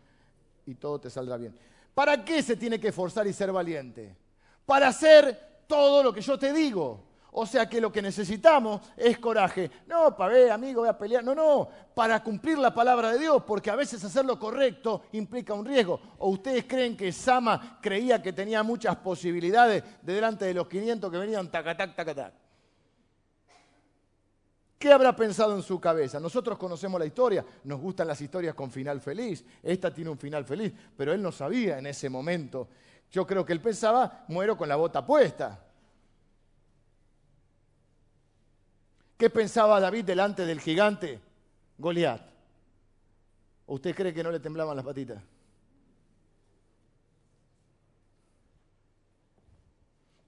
[0.66, 1.56] y todo te saldrá bien.
[1.94, 4.16] ¿Para qué se tiene que esforzar y ser valiente?
[4.66, 7.04] Para hacer todo lo que yo te digo.
[7.30, 9.70] O sea que lo que necesitamos es coraje.
[9.86, 11.22] No, para ver, amigo, voy a pelear.
[11.22, 15.54] No, no, para cumplir la palabra de Dios, porque a veces hacer lo correcto implica
[15.54, 16.00] un riesgo.
[16.18, 21.08] ¿O ustedes creen que Sama creía que tenía muchas posibilidades de delante de los 500
[21.08, 22.43] que venían tacatac, tacatac?
[24.84, 26.20] ¿Qué habrá pensado en su cabeza?
[26.20, 29.42] Nosotros conocemos la historia, nos gustan las historias con final feliz.
[29.62, 32.68] Esta tiene un final feliz, pero él no sabía en ese momento.
[33.10, 35.58] Yo creo que él pensaba, muero con la bota puesta.
[39.16, 41.18] ¿Qué pensaba David delante del gigante
[41.78, 42.20] Goliat?
[43.68, 45.22] ¿Usted cree que no le temblaban las patitas?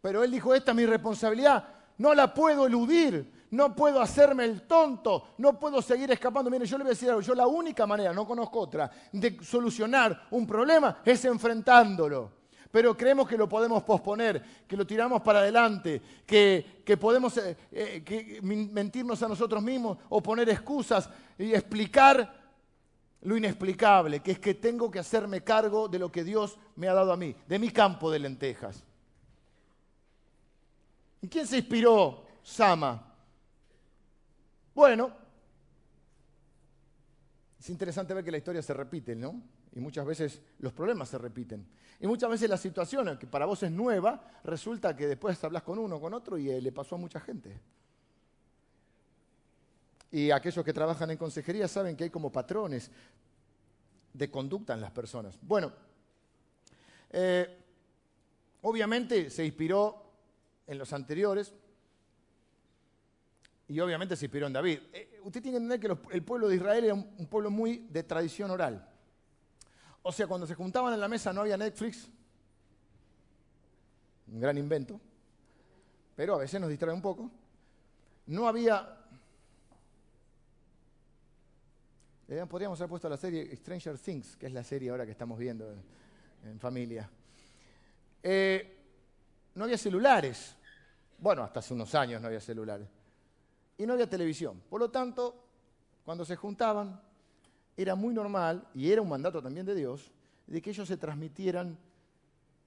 [0.00, 4.62] Pero él dijo, esta es mi responsabilidad, no la puedo eludir no puedo hacerme el
[4.62, 6.50] tonto, no puedo seguir escapando.
[6.50, 9.42] Mire, yo le voy a decir algo, yo la única manera, no conozco otra, de
[9.42, 12.36] solucionar un problema es enfrentándolo.
[12.70, 18.40] Pero creemos que lo podemos posponer, que lo tiramos para adelante, que, podemos eh, eh,
[18.42, 22.46] mentirnos a nosotros mismos o poner excusas y explicar
[23.22, 26.92] lo inexplicable, que es que tengo que hacerme cargo de lo que Dios me ha
[26.92, 28.84] dado a mí, de mi campo de lentejas.
[31.22, 33.16] ¿En quién se inspiró Sama?
[34.77, 35.11] Bueno,
[37.59, 39.43] es interesante ver que la historia se repite, ¿no?
[39.72, 41.66] Y muchas veces los problemas se repiten.
[41.99, 45.79] Y muchas veces la situación que para vos es nueva, resulta que después hablas con
[45.79, 47.59] uno, con otro y eh, le pasó a mucha gente.
[50.11, 52.91] Y aquellos que trabajan en consejería saben que hay como patrones
[54.12, 55.39] de conducta en las personas.
[55.41, 55.72] Bueno,
[57.12, 57.64] eh,
[58.61, 60.03] obviamente se inspiró
[60.66, 61.55] en los anteriores,
[63.69, 64.79] y obviamente se inspiró en David.
[64.93, 68.03] Eh, usted tiene que entender que el pueblo de Israel era un, pueblo muy de
[68.05, 68.89] tradición oral.
[70.03, 72.09] O sea, cuando se juntaban en la mesa no había Netflix,
[74.29, 75.01] un gran invento,
[76.14, 77.31] pero a veces nos distrae un poco.
[78.27, 78.93] No había...
[82.49, 85.73] Podríamos haber puesto la serie Stranger Things, que es la serie ahora que estamos viendo
[86.45, 87.09] en, familia.
[88.23, 88.77] Eh,
[89.55, 90.57] no había celulares.
[91.19, 92.89] Bueno, hasta hace unos años no había celulares
[93.79, 94.62] y no había televisión.
[94.68, 95.35] Por lo tanto,
[96.05, 97.01] cuando se juntaban,
[97.77, 100.11] era muy normal, y era un mandato también de Dios,
[100.47, 101.77] de que ellos se transmitieran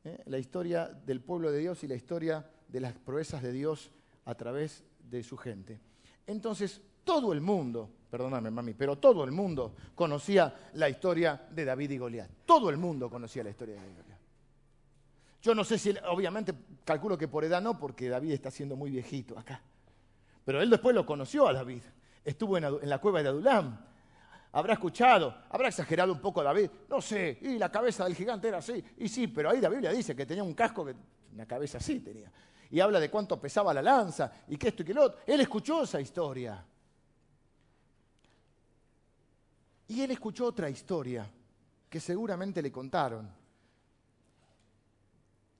[0.03, 0.22] ¿eh?
[0.26, 3.91] la historia del pueblo de Dios y la historia de las proezas de Dios
[4.26, 5.80] a través de su gente.
[6.28, 11.91] Entonces, todo el mundo, perdóname mami, pero todo el mundo conocía la historia de David
[11.91, 12.30] y Goliat.
[12.45, 14.20] Todo el mundo conocía la historia de David y Goliat.
[15.41, 16.53] Yo no sé si, obviamente,
[16.84, 19.64] calculo que por edad no, porque David está siendo muy viejito acá.
[20.50, 21.84] Pero él después lo conoció a David.
[22.26, 23.86] Estuvo en, la cueva de Adulam.
[24.52, 26.72] Habrá escuchado, habrá exagerado un poco David.
[26.89, 28.84] No sé, y la cabeza del gigante era así.
[28.97, 30.95] Y sí, pero ahí la Biblia dice que tenía un casco que
[31.36, 32.32] una cabeza así tenía.
[32.72, 35.20] Y habla de cuánto pesaba la lanza y que esto y que lo otro.
[35.28, 36.66] Él escuchó esa historia.
[39.88, 41.30] Y él escuchó otra historia
[41.88, 43.32] que seguramente le contaron,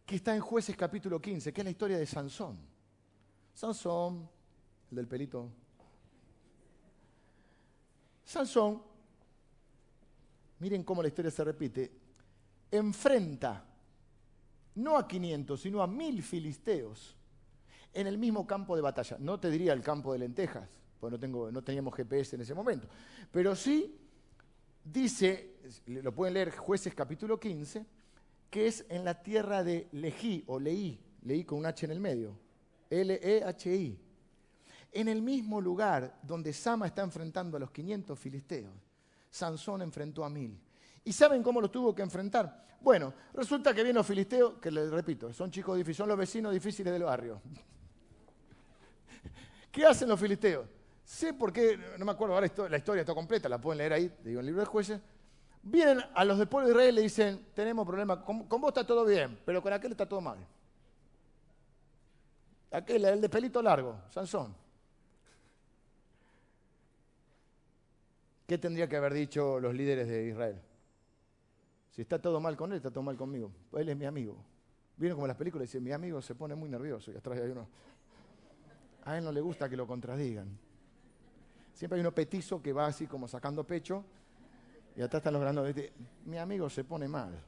[0.04, 2.58] que está en Jueces capítulo 15, que es la historia de Sansón.
[3.54, 4.39] Sansón
[4.92, 5.50] el del pelito.
[8.24, 8.82] Sansón,
[10.60, 11.92] miren cómo la historia se repite,
[12.72, 13.66] enfrenta
[14.76, 17.16] no a 500, sino a mil filisteos
[17.94, 19.18] en el mismo campo de batalla.
[19.20, 20.70] No te diría el campo de lentejas,
[21.00, 22.88] porque no, tengo, no teníamos GPS en ese momento,
[23.32, 23.98] pero sí
[24.84, 25.56] dice,
[25.88, 27.86] lo pueden leer jueces capítulo 15,
[28.50, 32.00] que es en la tierra de Lejí o Leí, Leí con un H en el
[32.00, 32.38] medio,
[32.90, 34.09] L-E-H-I
[34.92, 38.74] en el mismo lugar donde Sama está enfrentando a los 500 filisteos,
[39.30, 40.60] Sansón enfrentó a mil.
[41.04, 42.68] ¿Y saben cómo los tuvo que enfrentar?
[42.82, 46.54] Bueno, resulta que vienen los filisteos, que les repito, son chicos difíciles, son los vecinos
[46.54, 47.42] difíciles del barrio.
[49.72, 50.66] ¿Qué hacen los filisteos?
[51.04, 54.14] Sé por qué, no me acuerdo ahora la historia está completa, la pueden leer ahí,
[54.24, 55.02] digo, en el libro de jueces.
[55.62, 58.70] Vienen a los del pueblo de Israel y le dicen, tenemos problemas, con, con, vos
[58.70, 60.38] está todo bien, pero con aquel está todo mal.
[62.72, 64.56] Aquel, el de pelito largo, Sansón.
[68.50, 70.60] ¿Qué tendría que haber dicho los líderes de Israel?
[71.91, 73.52] Si está todo mal con él, está todo mal conmigo.
[73.74, 74.43] Él es mi amigo.
[74.97, 77.68] Vieron como las películas dice, mi amigo se pone muy nervioso y atrás hay uno.
[79.04, 80.47] A él no le gusta que lo contradigan.
[81.76, 84.04] Siempre hay uno petizo que va así como sacando pecho
[84.95, 85.91] y atrás están los grandes.
[86.26, 87.39] Mi amigo se pone mal.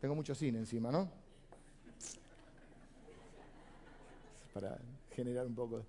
[0.00, 1.10] Tengo mucho cine encima, ¿no?
[4.54, 4.78] Para
[5.16, 5.84] generar un poco.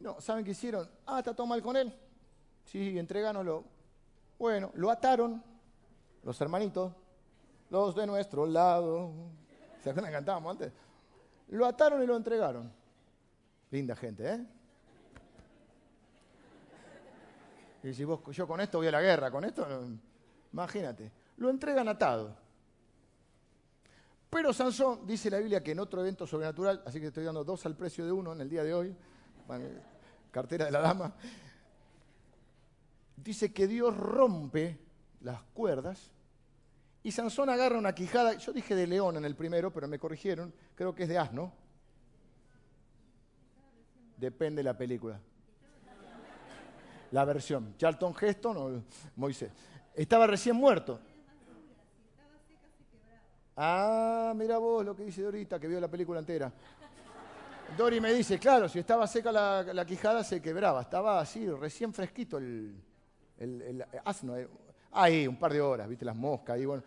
[0.00, 0.90] No, ¿saben qué hicieron?
[1.06, 1.94] Ah, está todo mal con él.
[2.64, 3.64] Sí, entregánoslo.
[4.38, 5.42] Bueno, lo ataron
[6.22, 6.92] los hermanitos,
[7.70, 9.12] los de nuestro lado.
[9.82, 10.72] ¿Se acuerdan cantábamos antes?
[11.48, 12.72] Lo ataron y lo entregaron.
[13.70, 14.46] Linda gente, ¿eh?
[17.84, 19.66] Y si vos, yo con esto voy a la guerra, con esto,
[20.52, 21.12] imagínate.
[21.36, 22.34] Lo entregan atado.
[24.30, 27.66] Pero Sansón, dice la Biblia que en otro evento sobrenatural, así que estoy dando dos
[27.66, 28.96] al precio de uno en el día de hoy,
[30.30, 31.14] cartera de la dama,
[33.16, 34.78] dice que Dios rompe
[35.20, 36.10] las cuerdas
[37.02, 40.52] y Sansón agarra una quijada, yo dije de león en el primero, pero me corrigieron,
[40.74, 41.52] creo que es de asno.
[44.16, 45.20] Depende de la película
[47.14, 47.76] la versión.
[47.78, 48.82] Charlton Heston o
[49.16, 49.50] Moisés.
[49.94, 50.98] Estaba recién muerto.
[53.56, 56.52] Ah, mira vos lo que dice Dorita, que vio la película entera.
[57.76, 60.82] Dori me dice, claro, si estaba seca la, quijada se quebraba.
[60.82, 62.74] Estaba así, recién fresquito el,
[64.92, 66.58] Ahí, un par de horas, viste las moscas.
[66.60, 66.82] Y bueno.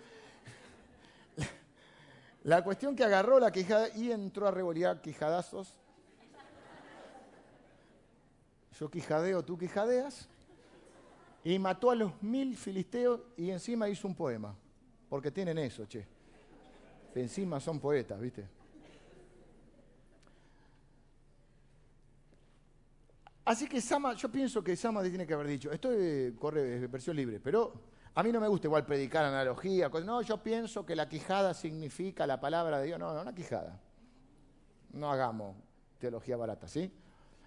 [2.44, 5.74] La cuestión que agarró la quijada y entró a revolear quijadazos
[8.80, 10.28] yo quijadeo, tú quijadeas,
[11.44, 14.56] y mató a los mil filisteos y encima hizo un poema,
[15.10, 16.06] porque tienen eso, che.
[17.16, 18.48] Encima son poetas, ¿viste?
[23.48, 25.88] Así que Sama, yo pienso que Sama tiene que haber dicho, esto
[26.38, 27.72] corre de versión libre, pero
[28.14, 32.28] a mí no me gusta igual predicar analogía, no, yo pienso que la quijada significa
[32.28, 33.80] la palabra de Dios, no, no, una quijada.
[34.92, 35.56] No hagamos
[35.98, 36.92] teología barata, ¿sí?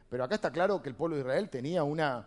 [0.09, 2.27] Pero acá está claro que el pueblo de Israel tenía una,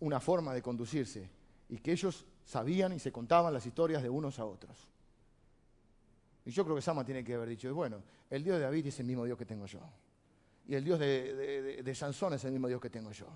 [0.00, 1.30] una forma de conducirse
[1.70, 4.90] y que ellos sabían y se contaban las historias de unos a otros.
[6.44, 9.00] Y yo creo que Sama tiene que haber dicho, bueno, el Dios de David es
[9.00, 9.80] el mismo Dios que tengo yo.
[10.70, 13.26] Y el Dios de, Sansón es el mismo Dios que tengo yo.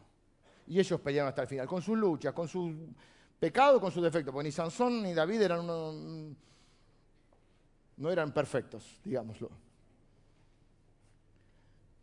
[0.68, 2.72] Y ellos pelearon hasta el final, con sus luchas, con sus
[3.41, 6.37] pecados, con sus defectos, porque ni Sansón ni David eran uno,
[7.97, 9.51] no eran perfectos, digámoslo.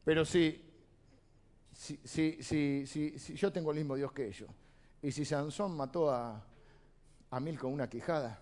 [0.04, 0.70] Pero sí,
[1.72, 2.84] si,
[3.34, 4.50] yo tengo el mismo Dios que ellos,
[5.02, 6.44] y si Sansón mató a,
[7.30, 8.38] a Mil con una quijada,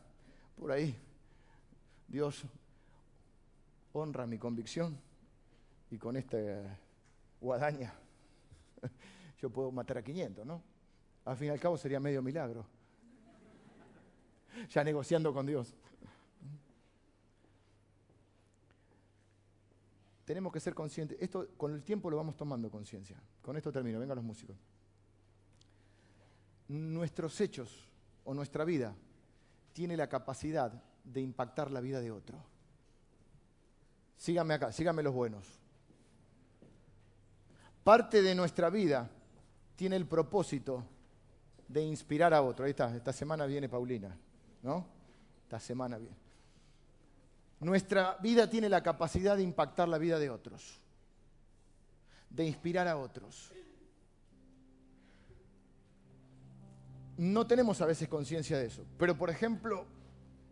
[0.59, 0.95] por ahí,
[2.07, 2.45] Dios
[3.93, 5.07] honra mi convicción
[5.91, 6.37] y con esta
[7.39, 7.93] guadaña
[9.41, 10.61] yo puedo matar a 500, ¿no?
[11.25, 12.65] Al fin y al cabo sería medio milagro.
[14.69, 15.75] Ya negociando con Dios.
[20.29, 21.17] tenemos que ser conscientes.
[21.19, 23.19] Esto con el tiempo lo vamos tomando conciencia.
[23.41, 24.55] Con esto termino, vengan los músicos.
[26.67, 27.89] Nuestros hechos
[28.25, 28.95] o nuestra vida
[29.73, 30.71] tiene la capacidad
[31.03, 32.37] de impactar la vida de otro.
[34.17, 35.59] Síganme acá, síganme los buenos.
[37.89, 39.09] Parte de nuestra vida
[39.75, 40.85] tiene el propósito
[41.67, 42.65] de inspirar a otro.
[42.65, 44.15] Ahí está, esta semana viene Paulina,
[44.61, 44.85] ¿no?
[45.41, 46.15] Esta semana viene.
[47.61, 50.79] Nuestra vida tiene la capacidad de impactar la vida de otros,
[52.29, 53.51] de inspirar a otros.
[57.17, 59.87] No tenemos a veces conciencia de eso, pero por ejemplo,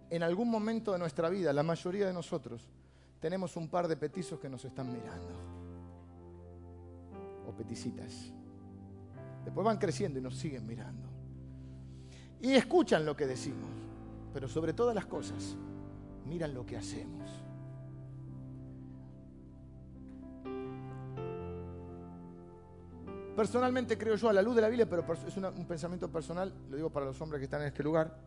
[0.10, 2.68] en algún momento de nuestra vida, la mayoría de nosotros,
[3.20, 5.57] tenemos un par de petizos que nos están mirando,
[7.48, 8.32] o peticitas.
[9.44, 11.08] Después van creciendo y nos siguen mirando.
[12.42, 13.70] Y escuchan lo que decimos,
[14.34, 15.56] pero sobre todas las cosas,
[16.26, 17.32] miran lo que hacemos.
[23.36, 26.76] Personalmente creo yo a la luz de la Biblia, pero es un pensamiento personal, lo
[26.76, 28.20] digo para los hombres que están en este lugar.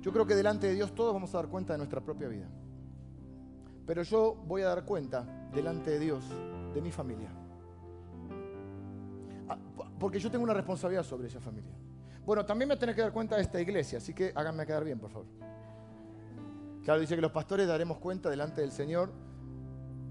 [0.00, 2.46] Yo creo que delante de Dios todos vamos a dar cuenta de nuestra propia vida.
[3.86, 6.24] Pero yo voy a dar cuenta delante de Dios
[6.74, 7.30] de mi familia.
[9.48, 9.58] Ah,
[9.98, 11.72] porque yo tengo una responsabilidad sobre esa familia.
[12.24, 14.98] Bueno, también me tenés que dar cuenta de esta iglesia, así que háganme quedar bien,
[14.98, 15.26] por favor.
[16.82, 19.10] Claro, dice que los pastores daremos cuenta delante del Señor.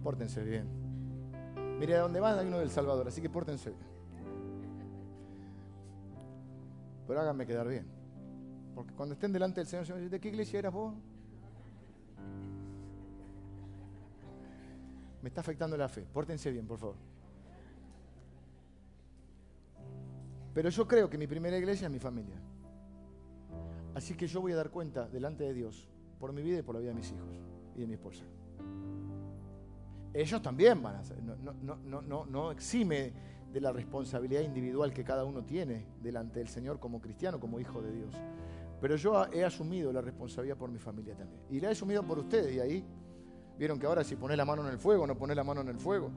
[0.03, 0.67] Pórtense bien.
[1.79, 3.93] Mire, a dónde van hay uno del Salvador, así que pórtense bien.
[7.07, 7.87] Pero háganme quedar bien.
[8.75, 10.95] Porque cuando estén delante del Señor, Señor ¿de qué iglesia eras vos?
[15.23, 16.05] Me está afectando la fe.
[16.13, 16.95] Pórtense bien, por favor.
[20.53, 22.35] Pero yo creo que mi primera iglesia es mi familia.
[23.95, 25.87] Así que yo voy a dar cuenta delante de Dios
[26.19, 27.41] por mi vida y por la vida de mis hijos
[27.75, 28.25] y de mi esposa.
[30.13, 33.13] Ellos también van a hacer, no, no, exime
[33.51, 37.81] de la responsabilidad individual que cada uno tiene delante del Señor como cristiano, como hijo
[37.81, 38.13] de Dios.
[38.81, 41.39] Pero yo he asumido la responsabilidad por mi familia también.
[41.49, 42.53] Y la he asumido por ustedes.
[42.53, 42.85] Y ahí,
[43.57, 45.69] vieron que ahora si pones la mano en el fuego, no pones la mano en
[45.69, 46.11] el fuego.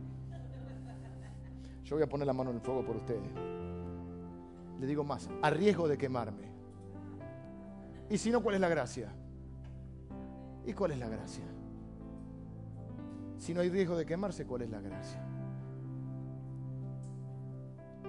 [1.84, 3.30] Yo voy a poner la mano en el fuego por ustedes.
[4.80, 6.50] Le digo más, a riesgo de quemarme.
[8.10, 9.12] Y si no, ¿cuál es la gracia?
[10.66, 11.44] ¿Y cuál es la gracia?
[13.38, 15.22] Si no hay riesgo de quemarse, ¿cuál es la gracia?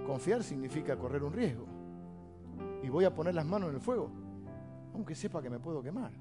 [0.05, 1.65] Confiar significa correr un riesgo.
[2.81, 4.09] Y voy a poner las manos en el fuego,
[4.93, 6.11] aunque sepa que me puedo quemar.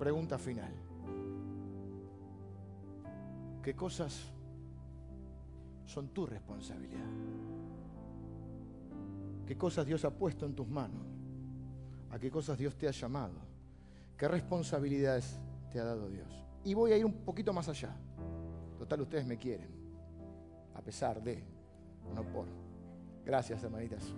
[0.00, 0.72] Pregunta final.
[3.62, 4.32] ¿Qué cosas
[5.84, 7.04] son tu responsabilidad?
[9.46, 11.06] ¿Qué cosas Dios ha puesto en tus manos?
[12.12, 13.34] ¿A qué cosas Dios te ha llamado?
[14.16, 15.38] ¿Qué responsabilidades
[15.70, 16.46] te ha dado Dios?
[16.64, 17.94] Y voy a ir un poquito más allá.
[18.78, 19.68] Total, ustedes me quieren.
[20.76, 21.44] A pesar de,
[22.14, 22.46] no por.
[23.26, 24.14] Gracias, hermanitas.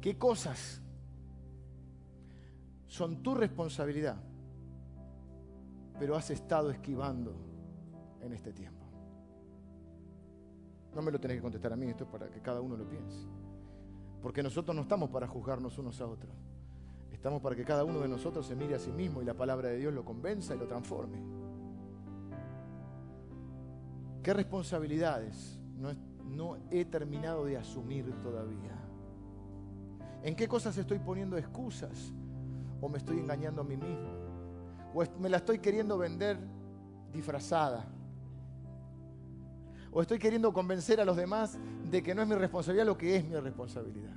[0.00, 0.80] ¿Qué cosas
[2.90, 4.16] son tu responsabilidad,
[5.96, 7.32] pero has estado esquivando
[8.20, 8.84] en este tiempo.
[10.92, 12.88] No me lo tenés que contestar a mí, esto es para que cada uno lo
[12.88, 13.28] piense.
[14.20, 16.34] Porque nosotros no estamos para juzgarnos unos a otros.
[17.12, 19.68] Estamos para que cada uno de nosotros se mire a sí mismo y la palabra
[19.68, 21.18] de Dios lo convenza y lo transforme.
[24.20, 25.92] ¿Qué responsabilidades no,
[26.24, 28.76] no he terminado de asumir todavía?
[30.24, 32.12] ¿En qué cosas estoy poniendo excusas
[32.80, 34.08] o me estoy engañando a mí mismo,
[34.94, 36.38] o me la estoy queriendo vender
[37.12, 37.86] disfrazada,
[39.92, 41.58] o estoy queriendo convencer a los demás
[41.90, 44.14] de que no es mi responsabilidad lo que es mi responsabilidad.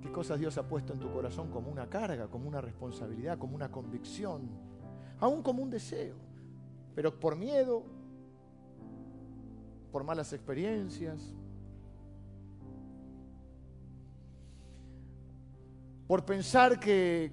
[0.00, 3.54] ¿Qué cosas Dios ha puesto en tu corazón como una carga, como una responsabilidad, como
[3.54, 4.48] una convicción,
[5.20, 6.14] aún como un deseo?
[6.94, 7.82] Pero por miedo,
[9.92, 11.34] por malas experiencias,
[16.08, 17.30] por pensar que,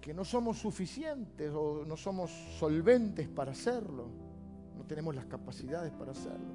[0.00, 4.08] que no somos suficientes o no somos solventes para hacerlo,
[4.76, 6.52] no tenemos las capacidades para hacerlo.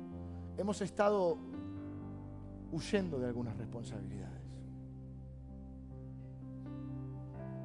[0.57, 1.37] Hemos estado
[2.73, 4.41] huyendo de algunas responsabilidades.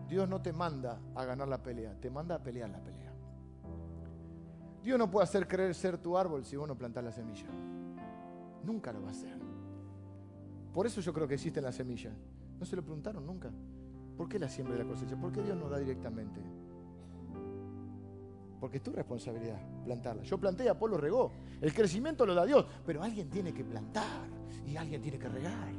[0.08, 3.12] Dios no te manda a ganar la pelea, te manda a pelear la pelea.
[4.84, 7.48] Dios no puede hacer creer ser tu árbol si vos no plantás la semilla.
[8.62, 9.36] Nunca lo va a hacer.
[10.72, 12.14] Por eso yo creo que existen las semillas.
[12.58, 13.50] ¿No se lo preguntaron nunca?
[14.16, 15.16] ¿Por qué la siembra y la cosecha?
[15.16, 16.40] ¿Por qué Dios no da directamente?
[18.58, 20.22] Porque es tu responsabilidad plantarla.
[20.22, 21.32] Yo planté y Apolo regó.
[21.60, 24.28] El crecimiento lo da Dios, pero alguien tiene que plantar
[24.66, 25.72] y alguien tiene que regar.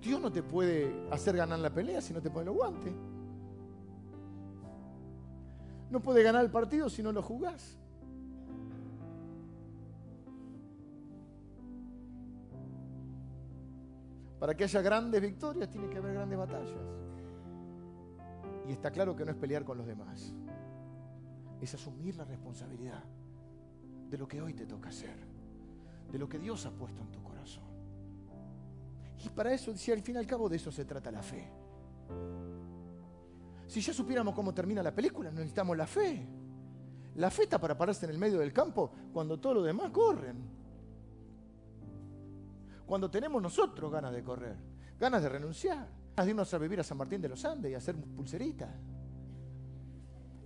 [0.00, 2.92] Dios no te puede hacer ganar la pelea si no te pone los guantes.
[5.90, 7.78] No puede ganar el partido si no lo jugás.
[14.44, 16.76] Para que haya grandes victorias tiene que haber grandes batallas.
[18.68, 20.34] Y está claro que no es pelear con los demás.
[21.62, 23.02] Es asumir la responsabilidad
[24.10, 25.16] de lo que hoy te toca hacer.
[26.12, 27.64] De lo que Dios ha puesto en tu corazón.
[29.24, 31.50] Y para eso, si al fin y al cabo de eso se trata la fe.
[33.66, 36.28] Si ya supiéramos cómo termina la película, necesitamos la fe.
[37.14, 40.63] La fe está para pararse en el medio del campo cuando todos los demás corren
[42.86, 44.56] cuando tenemos nosotros ganas de correr,
[44.98, 47.74] ganas de renunciar, ganas de irnos a vivir a San Martín de los Andes y
[47.74, 48.70] hacer pulseritas.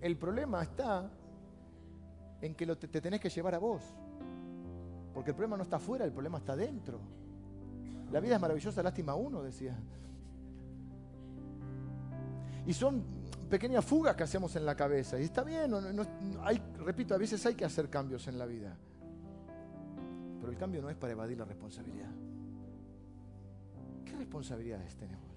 [0.00, 1.10] El problema está
[2.40, 3.82] en que te, te tenés que llevar a vos.
[5.12, 7.00] Porque el problema no está afuera, el problema está dentro.
[8.12, 9.76] La vida es maravillosa, lástima uno, decía.
[12.64, 13.02] Y son
[13.50, 15.18] pequeñas fugas que hacemos en la cabeza.
[15.18, 15.72] Y está bien,
[16.84, 18.76] repito, a veces hay que hacer cambios en la vida.
[20.38, 22.27] Pero el cambio no es para evadir la responsabilidad
[24.16, 25.28] responsabilidades tenemos?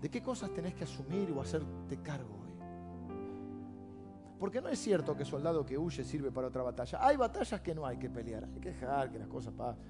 [0.00, 2.46] ¿De qué cosas tenés que asumir o hacerte cargo hoy?
[4.38, 6.98] Porque no es cierto que soldado que huye sirve para otra batalla.
[7.04, 9.82] Hay batallas que no hay que pelear, hay que dejar que las cosas pasen.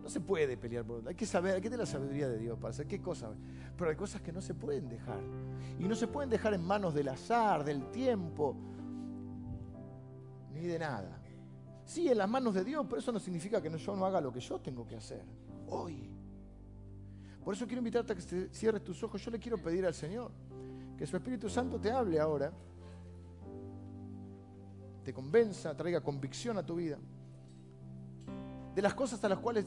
[0.00, 2.56] no se puede pelear por Hay que saber, hay que tener la sabiduría de Dios
[2.58, 3.36] para hacer qué cosas.
[3.76, 5.20] Pero hay cosas que no se pueden dejar.
[5.80, 8.54] Y no se pueden dejar en manos del azar, del tiempo,
[10.52, 11.18] ni de nada.
[11.84, 14.32] Sí, en las manos de Dios, pero eso no significa que yo no haga lo
[14.32, 15.24] que yo tengo que hacer.
[15.68, 16.11] Hoy.
[17.44, 19.24] Por eso quiero invitarte a que cierres tus ojos.
[19.24, 20.30] Yo le quiero pedir al Señor
[20.96, 22.52] que su Espíritu Santo te hable ahora,
[25.02, 26.98] te convenza, traiga convicción a tu vida
[28.74, 29.66] de las cosas a las cuales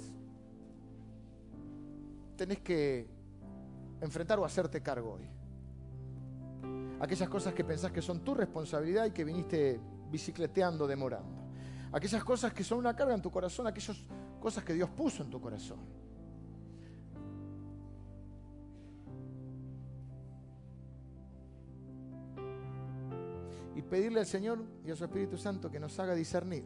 [2.36, 3.08] tenés que
[4.02, 5.28] enfrentar o hacerte cargo hoy.
[7.00, 11.44] Aquellas cosas que pensás que son tu responsabilidad y que viniste bicicleteando, demorando.
[11.92, 13.98] Aquellas cosas que son una carga en tu corazón, aquellas
[14.40, 16.05] cosas que Dios puso en tu corazón.
[23.76, 26.64] Y pedirle al Señor y a su Espíritu Santo que nos haga discernir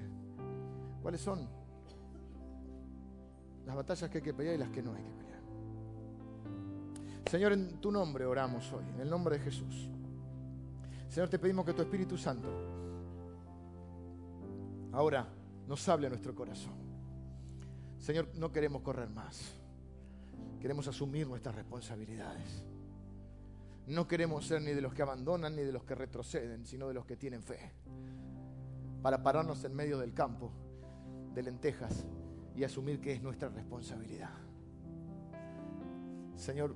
[1.01, 1.47] cuáles son
[3.65, 5.39] las batallas que hay que pelear y las que no hay que pelear.
[7.29, 9.89] Señor, en tu nombre oramos hoy, en el nombre de Jesús.
[11.07, 12.47] Señor, te pedimos que tu Espíritu Santo
[14.91, 15.27] ahora
[15.67, 16.73] nos hable a nuestro corazón.
[17.99, 19.53] Señor, no queremos correr más.
[20.59, 22.63] Queremos asumir nuestras responsabilidades.
[23.89, 26.93] No queremos ser ni de los que abandonan ni de los que retroceden, sino de
[26.93, 27.71] los que tienen fe.
[29.01, 30.51] Para pararnos en medio del campo
[31.33, 32.05] de lentejas
[32.55, 34.29] y asumir que es nuestra responsabilidad.
[36.35, 36.75] Señor,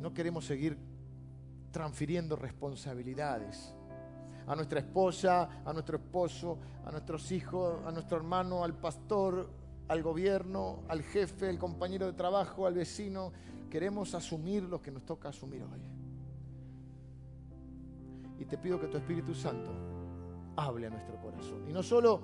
[0.00, 0.78] no queremos seguir
[1.72, 3.74] transfiriendo responsabilidades
[4.46, 9.50] a nuestra esposa, a nuestro esposo, a nuestros hijos, a nuestro hermano, al pastor,
[9.88, 13.32] al gobierno, al jefe, al compañero de trabajo, al vecino.
[13.74, 15.80] Queremos asumir lo que nos toca asumir hoy.
[18.38, 19.72] Y te pido que tu Espíritu Santo
[20.54, 21.68] hable a nuestro corazón.
[21.68, 22.20] Y no solo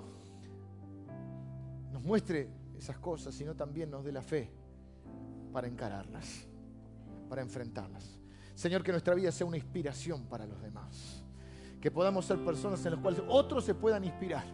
[1.91, 2.47] nos muestre
[2.77, 4.49] esas cosas, sino también nos dé la fe
[5.51, 6.47] para encararlas,
[7.27, 8.17] para enfrentarlas.
[8.55, 11.21] Señor, que nuestra vida sea una inspiración para los demás.
[11.81, 14.45] Que podamos ser personas en las cuales otros se puedan inspirar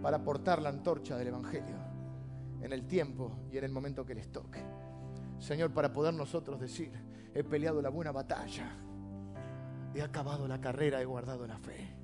[0.00, 1.76] para portar la antorcha del Evangelio
[2.62, 4.77] en el tiempo y en el momento que les toque.
[5.38, 6.92] Señor, para poder nosotros decir,
[7.34, 8.70] he peleado la buena batalla,
[9.94, 11.94] he acabado la carrera, he guardado la fe.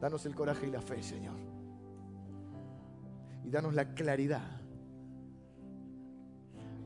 [0.00, 1.36] Danos el coraje y la fe, Señor.
[3.44, 4.60] Y danos la claridad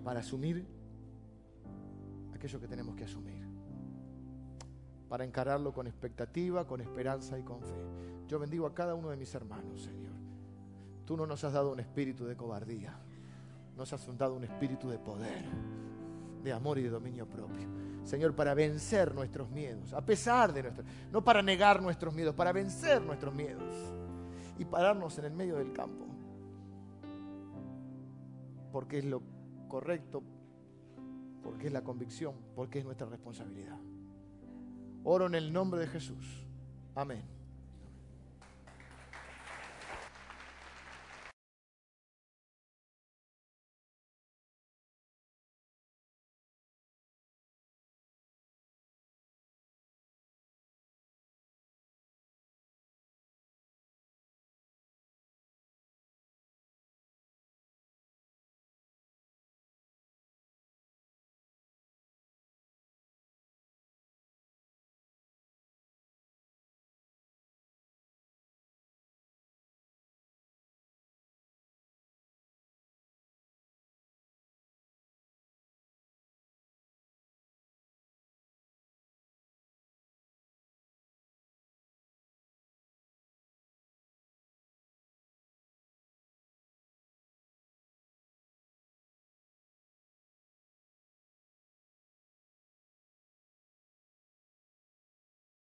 [0.05, 0.67] para asumir
[2.35, 3.47] aquello que tenemos que asumir.
[5.09, 8.27] Para encararlo con expectativa, con esperanza y con fe.
[8.29, 10.13] Yo bendigo a cada uno de mis hermanos, Señor.
[11.05, 12.99] Tú no nos has dado un espíritu de cobardía.
[13.77, 15.45] Nos has dado un espíritu de poder,
[16.43, 17.69] de amor y de dominio propio.
[18.05, 22.53] Señor, para vencer nuestros miedos, a pesar de nuestros, no para negar nuestros miedos, para
[22.53, 23.73] vencer nuestros miedos
[24.59, 26.07] y pararnos en el medio del campo.
[28.73, 29.23] Porque es lo
[29.69, 30.23] correcto,
[31.43, 33.79] porque es la convicción, porque es nuestra responsabilidad.
[35.05, 36.47] Oro en el nombre de Jesús.
[36.95, 37.42] Amén.